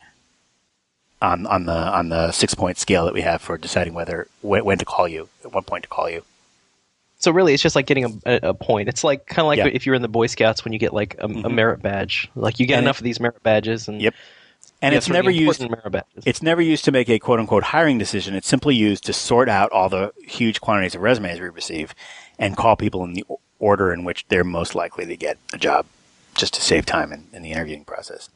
[1.23, 4.65] on on the on the six point scale that we have for deciding whether when,
[4.65, 6.25] when to call you, at what point to call you.
[7.19, 8.89] So really, it's just like getting a, a, point.
[8.89, 9.67] It's like kind of like Yeah.
[9.69, 9.77] Mm-hmm.
[9.77, 12.29] if you're in the Boy Scouts when you get like a, a merit badge.
[12.35, 14.15] Like you get And enough it- of these merit badges, and Yep.
[14.83, 15.61] And you it's have sort of never used.
[15.61, 16.25] important merit badges.
[16.27, 18.35] It's never used to make a quote unquote hiring decision.
[18.35, 21.95] It's simply used to sort out all the huge quantities of resumes we receive
[22.39, 23.25] and call people in the
[23.59, 25.87] order in which they're most likely to get a job
[26.35, 28.29] just to save time in, in the interviewing process.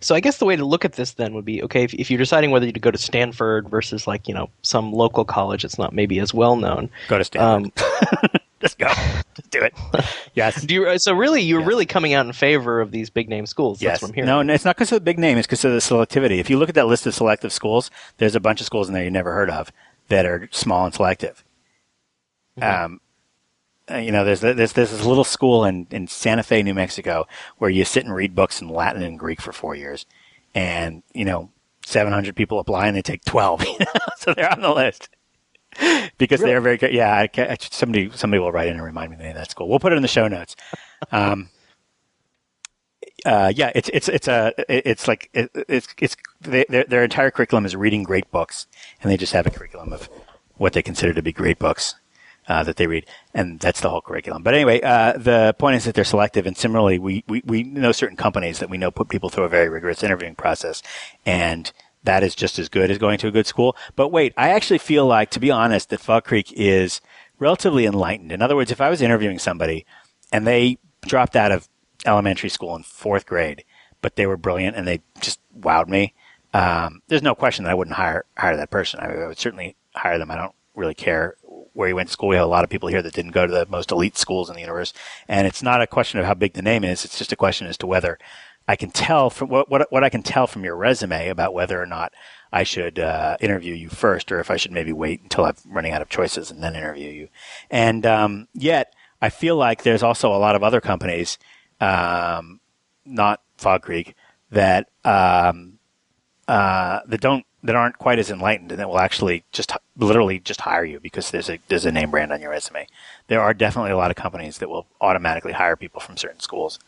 [0.00, 2.10] So I guess the way to look at this then would be okay if, if
[2.10, 5.78] you're deciding whether to go to Stanford versus like you know some local college that's
[5.78, 6.88] not maybe as well known.
[7.08, 7.72] Go to Stanford.
[7.82, 8.30] Um,
[8.60, 8.86] just go.
[9.34, 9.74] Just do it.
[10.34, 10.62] Yes.
[10.62, 11.66] do you, so really you're Yeah.
[11.66, 13.80] really coming out in favor of these big name schools.
[13.80, 14.02] That's Yes.
[14.02, 14.26] what I'm hearing.
[14.28, 15.36] No, no, it's not because of the big name.
[15.38, 16.38] It's because of the selectivity.
[16.38, 18.94] If you look at that list of selective schools, there's a bunch of schools in
[18.94, 19.72] there you never heard of
[20.08, 21.42] that are small and selective.
[22.62, 23.00] Um,
[23.90, 27.26] uh, you know, there's, there's there's this little school in, in Santa Fe, New Mexico,
[27.58, 30.06] where you sit and read books in Latin and Greek for four years,
[30.54, 31.50] and you know,
[31.86, 33.64] 700 people apply and they take 12,
[34.18, 35.08] so they're on the list
[36.18, 36.92] because they're very good.
[36.92, 39.50] Yeah, I ca somebody somebody will write in and remind me the name of that
[39.50, 39.68] school.
[39.68, 40.56] We'll put it in the show notes.
[41.12, 41.50] Um,
[43.24, 47.30] uh, yeah, it's it's it's a it's like it, it's it's they, their their entire
[47.30, 48.66] curriculum is reading great books,
[49.02, 50.08] and they just have a curriculum of
[50.56, 51.94] what they consider to be great books
[52.48, 54.42] uh, that they read, and that's the whole curriculum.
[54.42, 57.92] But anyway, uh, the point is that they're selective, and similarly, we, we we know
[57.92, 60.82] certain companies that we know put people through a very rigorous interviewing process,
[61.24, 61.72] and
[62.04, 63.76] that is just as good as going to a good school.
[63.96, 67.00] But wait, I actually feel like, to be honest, that Fog Creek is
[67.38, 68.32] relatively enlightened.
[68.32, 69.84] In other words, if I was interviewing somebody
[70.32, 71.68] and they dropped out of
[72.06, 73.64] elementary school in fourth grade,
[74.02, 76.14] but they were brilliant and they just wowed me.
[76.52, 79.00] Um, there's no question that I wouldn't hire hire that person.
[79.00, 80.30] I, I would certainly hire them.
[80.30, 81.36] I don't really care
[81.72, 82.28] where you went to school.
[82.28, 84.48] We have a lot of people here that didn't go to the most elite schools
[84.48, 84.92] in the universe,
[85.28, 87.04] and it's not a question of how big the name is.
[87.04, 88.18] It's just a question as to whether
[88.70, 91.82] I can tell from what what, what I can tell from your resume about whether
[91.82, 92.12] or not
[92.52, 95.90] I should uh, interview you first, or if I should maybe wait until I'm running
[95.90, 97.28] out of choices and then interview you.
[97.68, 101.36] And um, yet, I feel like there's also a lot of other companies,
[101.80, 102.60] um,
[103.04, 104.14] not Fog Creek,
[104.52, 105.80] that um,
[106.46, 110.60] uh, that don't that aren't quite as enlightened and that will actually just literally just
[110.60, 112.86] hire you because there's a there's a name brand on your resume.
[113.26, 116.78] There are definitely a lot of companies that will automatically hire people from certain schools.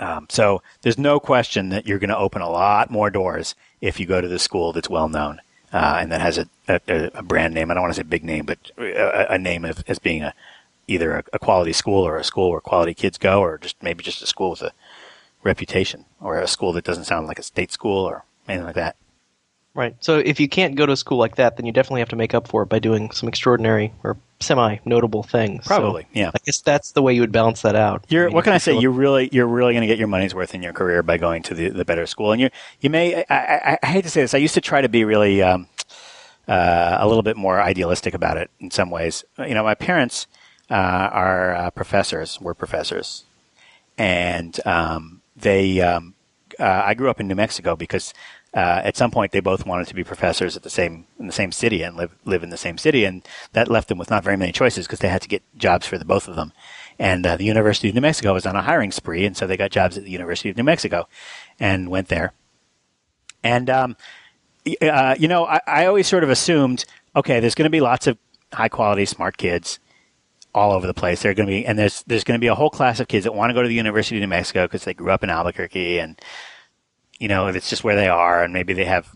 [0.00, 4.00] Um, so there's no question that you're going to open a lot more doors if
[4.00, 5.40] you go to the school that's well known
[5.72, 7.70] uh, and that has a, a, a brand name.
[7.70, 10.34] I don't want to say big name, but a, a name of, as being a
[10.88, 14.02] either a, a quality school or a school where quality kids go, or just maybe
[14.02, 14.72] just a school with a
[15.44, 18.96] reputation or a school that doesn't sound like a state school or anything like that.
[19.72, 19.94] Right.
[20.00, 22.16] So if you can't go to a school like that, then you definitely have to
[22.16, 25.64] make up for it by doing some extraordinary or semi-notable things.
[25.64, 26.32] So Probably, yeah.
[26.34, 28.04] I guess that's the way you would balance that out.
[28.08, 28.74] You're, mean, what can I say?
[28.74, 31.18] you You're really, you're really going to get your money's worth in your career by
[31.18, 32.32] going to the, the better school.
[32.32, 32.50] And you,
[32.80, 35.04] you may, I, I, I hate to say this, I used to try to be
[35.04, 35.68] really, um,
[36.48, 39.24] uh, a little bit more idealistic about it in some ways.
[39.38, 40.26] You know, my parents,
[40.68, 43.24] uh, are uh, professors, were professors.
[43.96, 46.14] And, um, they, um,
[46.58, 48.12] uh, I grew up in New Mexico because,
[48.52, 51.32] uh, at some point they both wanted to be professors at the same in the
[51.32, 54.24] same city and live live in the same city, and that left them with not
[54.24, 56.52] very many choices because they had to get jobs for the both of them.
[56.98, 59.56] And uh, the University of New Mexico was on a hiring spree, and so they
[59.56, 61.08] got jobs at the University of New Mexico,
[61.58, 62.32] and went there.
[63.42, 63.96] And um,
[64.82, 66.84] uh, you know, I, I always sort of assumed,
[67.16, 68.18] okay, there's going to be lots of
[68.52, 69.78] high quality, smart kids
[70.54, 71.22] all over the place.
[71.22, 73.24] They're going to be, and there's there's going to be a whole class of kids
[73.24, 75.30] that want to go to the University of New Mexico because they grew up in
[75.30, 76.20] Albuquerque and
[77.20, 79.14] you know, if it's just where they are, and maybe they have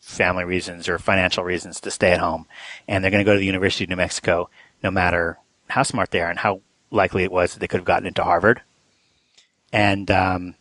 [0.00, 2.46] family reasons or financial reasons to stay at home,
[2.88, 4.50] and they're going to go to the University of New Mexico,
[4.82, 5.38] no matter
[5.68, 8.24] how smart they are and how likely it was that they could have gotten into
[8.24, 8.62] Harvard.
[9.72, 10.54] and um,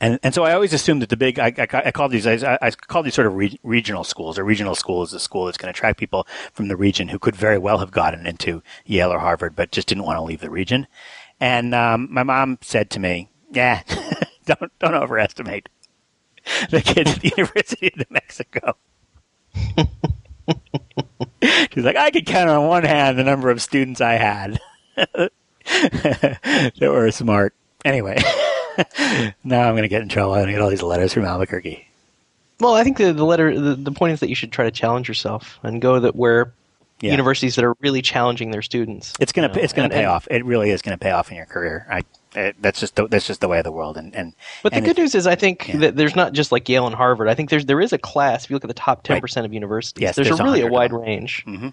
[0.00, 2.58] and and so I always assumed that the big I, I, I call these I,
[2.60, 4.36] I call these sort of re- regional schools.
[4.38, 7.18] A regional school is a school that's going to attract people from the region who
[7.18, 10.40] could very well have gotten into Yale or Harvard, but just didn't want to leave
[10.40, 10.86] the region.
[11.40, 13.82] And um, my mom said to me, "Yeah,
[14.46, 15.68] don't don't overestimate
[16.70, 18.76] the kids at the University of New Mexico."
[21.72, 24.58] She's like, I could count on one hand the number of students I had
[24.96, 25.30] that
[26.80, 27.54] were smart.
[27.84, 28.16] Anyway,
[29.44, 30.32] now I'm going to get in trouble.
[30.32, 31.86] I'm going to get all these letters from Albuquerque.
[32.60, 34.70] Well, I think the, the letter, the, the point is that you should try to
[34.70, 36.52] challenge yourself and go that where
[37.00, 37.10] Yeah.
[37.10, 39.12] universities that are really challenging their students.
[39.20, 40.26] It's gonna you know, it's gonna and- pay and- off.
[40.30, 41.86] It really is gonna pay off in your career.
[41.90, 42.02] I
[42.36, 43.96] it, that's just the, that's just the way of the world.
[43.96, 45.76] And and But the and good if- news is, I think Yeah.
[45.78, 47.28] that there's not just like Yale and Harvard.
[47.28, 48.44] I think there's there is a class.
[48.44, 50.60] If you look at the top ten percent of universities, Yes, there's, there's a really
[50.60, 51.44] a wide range.
[51.46, 51.72] Mhm.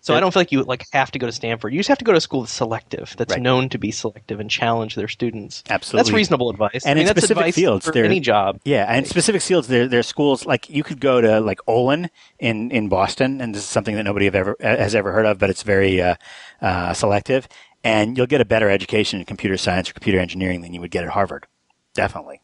[0.00, 1.72] So There- I don't feel like you like have to go to Stanford.
[1.72, 3.42] You just have to go to a school that's selective, that's Right.
[3.42, 5.64] known to be selective and challenge their students.
[5.68, 5.98] Absolutely.
[6.10, 6.84] that's reasonable advice.
[6.86, 8.60] And I mean, in specific fields, there- any job.
[8.64, 12.08] Yeah, and specific fields, there there are schools like you could go to like Olin
[12.38, 15.38] in in Boston, and this is something that nobody have ever has ever heard of,
[15.40, 16.14] but it's very uh,
[16.62, 17.48] uh, selective,
[17.86, 20.90] and you'll get a better education in computer science or computer engineering than you would
[20.90, 21.46] get at Harvard,
[21.94, 22.40] definitely.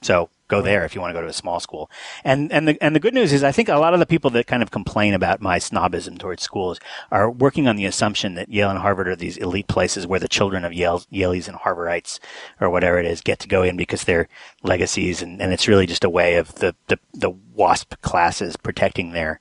[0.00, 1.90] So go there if you want to go to a small school.
[2.22, 4.30] And and the and the good news is I think a lot of the people
[4.30, 6.78] that kind of complain about my snobism towards schools
[7.10, 10.28] are working on the assumption that Yale and Harvard are these elite places where the
[10.28, 12.20] children of Yale Yalies and Harvardites
[12.60, 14.28] or whatever it is get to go in because they're
[14.62, 19.10] legacies and, and it's really just a way of the, the, the WASP classes protecting
[19.10, 19.40] their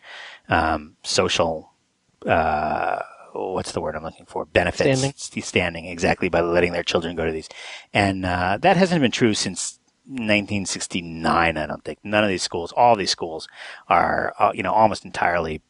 [0.50, 1.72] um, social
[2.26, 3.04] uh,
[3.36, 4.46] what's the word I'm looking for?
[4.46, 5.00] Benefits.
[5.00, 5.44] Standing.
[5.44, 7.50] Standing, exactly, by letting their children go to these.
[7.94, 12.00] And uh, that hasn't been true since 1969, I don't think.
[12.04, 13.48] None of these schools, all these schools
[13.88, 15.62] are, uh, you know, almost entirely,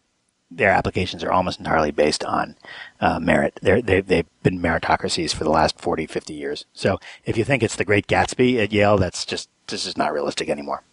[0.52, 2.56] their applications are almost entirely based on
[3.00, 3.60] uh, merit.
[3.62, 6.66] They're, they, they've been meritocracies for the last 40, 50 years.
[6.74, 10.14] So if you think it's the great Gatsby at Yale, that's just, this is not
[10.14, 10.84] realistic anymore.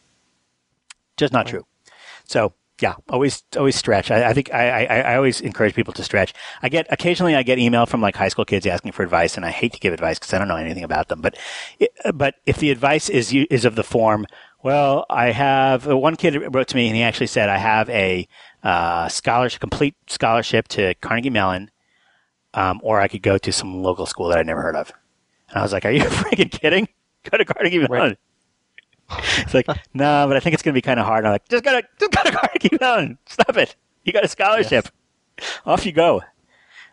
[1.17, 1.67] Just not true.
[2.25, 4.11] So yeah, always always stretch.
[4.11, 6.33] I, I think I, I, I always encourage people to stretch.
[6.63, 9.45] I get occasionally I get email from like high school kids asking for advice, and
[9.47, 11.21] I hate to give advice because I don't know anything about them.
[11.21, 11.37] But
[11.79, 14.27] it, but if the advice is you- is of the form,
[14.63, 17.89] well, I have uh, one kid wrote to me and he actually said I have
[17.91, 18.27] a
[18.63, 21.71] uh, scholarship, complete scholarship to Carnegie Mellon,
[22.55, 24.93] um, or I could go to some local school that I'd never heard of.
[25.51, 26.89] And I was like, Are you freaking kidding?
[27.31, 28.17] Go to Carnegie Mellon.
[29.39, 31.25] It's like, no, but I think it's going to be kind of hard.
[31.25, 33.19] I'm like, just gotta, just go to Carnegie Mellon.
[33.27, 33.77] Stop it.
[34.05, 34.89] You got a scholarship.
[35.67, 36.23] Off you go.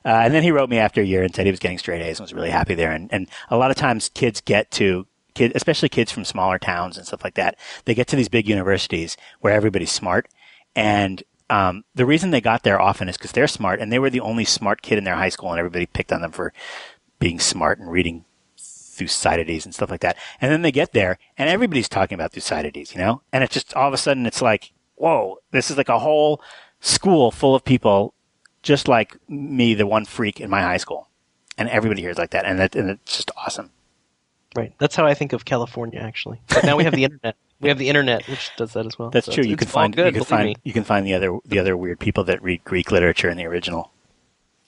[0.05, 2.01] Uh, and then he wrote me after a year and said he was getting straight
[2.01, 2.91] A's and was really happy there.
[2.91, 6.97] And, and a lot of times kids get to, kid, especially kids from smaller towns
[6.97, 10.27] and stuff like that, they get to these big universities where everybody's smart.
[10.75, 14.09] And um, the reason they got there often is because they're smart and they were
[14.09, 16.53] the only smart kid in their high school and everybody picked on them for
[17.19, 18.25] being smart and reading
[19.07, 20.17] Thucydides and stuff like that.
[20.41, 23.21] And then they get there and everybody's talking about Thucydides, you know?
[23.31, 26.41] And it's just all of a sudden it's like, whoa, this is like a whole
[26.81, 28.13] school full of people
[28.61, 31.07] just like me, the one freak in my high school.
[31.57, 32.45] And everybody here is like that.
[32.45, 33.71] And, that, and it's just awesome.
[34.55, 34.73] Right.
[34.79, 36.41] That's how I think of California, actually.
[36.47, 37.35] But now we have the internet.
[37.61, 39.09] We have the internet, which does that as well.
[39.09, 39.43] That's So true.
[39.43, 40.55] You can find, good, you can find, me.
[40.63, 43.45] you can find the other, the other weird people that read Greek literature in the
[43.45, 43.91] original.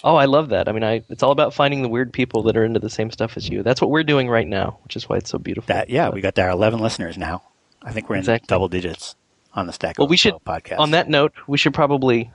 [0.03, 0.67] Oh, I love that.
[0.67, 3.11] I mean, I it's all about finding the weird people that are into the same
[3.11, 3.61] stuff as you.
[3.63, 5.67] That's what we're doing right now, which is why it's so beautiful.
[5.73, 7.43] That, yeah, we got our 11 listeners now.
[7.83, 8.47] I think we're in Exactly.
[8.47, 9.15] double digits
[9.53, 10.79] on the Stack well, we should podcast.
[10.79, 12.31] on that note, we should probably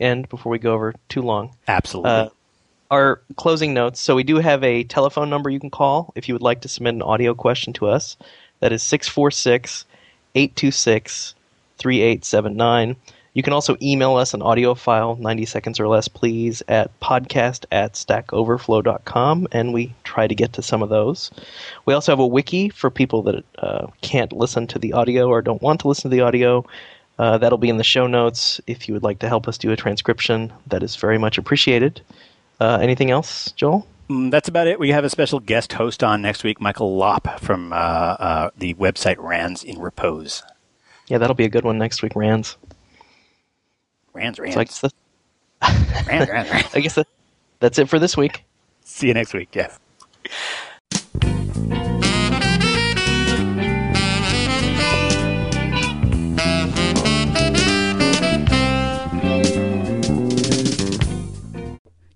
[0.00, 1.54] end before we go over too long.
[1.68, 2.10] Absolutely.
[2.10, 2.28] Uh,
[2.90, 4.00] our closing notes.
[4.00, 6.68] So we do have a telephone number you can call if you would like to
[6.68, 8.16] submit an audio question to us.
[8.60, 9.86] That is 646
[10.34, 11.34] 826
[11.78, 12.96] 3879.
[13.34, 17.64] You can also email us an audio file, 90 seconds or less, please, at podcast
[17.72, 21.30] at stackoverflow.com, and we try to get to some of those.
[21.86, 25.40] We also have a wiki for people that uh, can't listen to the audio or
[25.40, 26.66] don't want to listen to the audio.
[27.18, 28.60] Uh, that'll be in the show notes.
[28.66, 32.02] If you would like to help us do a transcription, that is very much appreciated.
[32.60, 33.86] Uh, anything else, Joel?
[34.10, 34.78] Mm, That's about it.
[34.78, 38.74] We have a special guest host on next week, Michael Lopp from uh, uh, the
[38.74, 40.42] website Rands in Repose.
[41.08, 42.56] Yeah, that'll be a good one next week, Rands.
[44.14, 44.54] Rands, Rands.
[44.54, 44.92] So I guess, that,
[46.06, 46.74] Rands, Rands, Rands.
[46.74, 47.08] I guess that,
[47.60, 48.44] that's it for this week.
[48.84, 49.78] See you next week, Jeff.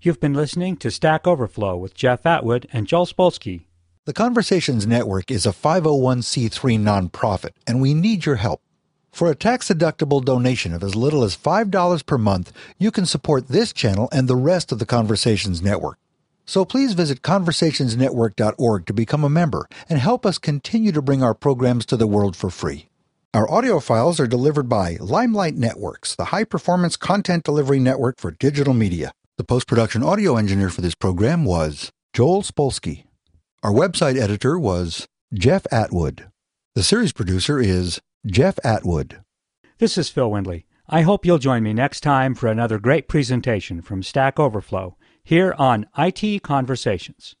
[0.01, 3.65] You've been listening to Stack Overflow with Jeff Atwood and Joel Spolsky.
[4.05, 8.61] The Conversations Network is a 501c3 nonprofit, and we need your help.
[9.11, 13.47] For a tax deductible donation of as little as $5 per month, you can support
[13.47, 15.97] this channel and the rest of the Conversations Network.
[16.45, 21.33] So please visit conversationsnetwork.org to become a member and help us continue to bring our
[21.33, 22.87] programs to the world for free.
[23.33, 28.31] Our audio files are delivered by Limelight Networks, the high performance content delivery network for
[28.31, 29.11] digital media.
[29.37, 33.03] The post production audio engineer for this program was Joel Spolsky.
[33.61, 36.29] Our website editor was Jeff Atwood.
[36.73, 39.21] The series producer is Jeff Atwood.
[39.77, 40.65] This is Phil Windley.
[40.89, 45.55] I hope you'll join me next time for another great presentation from Stack Overflow here
[45.57, 47.36] on IT Conversations.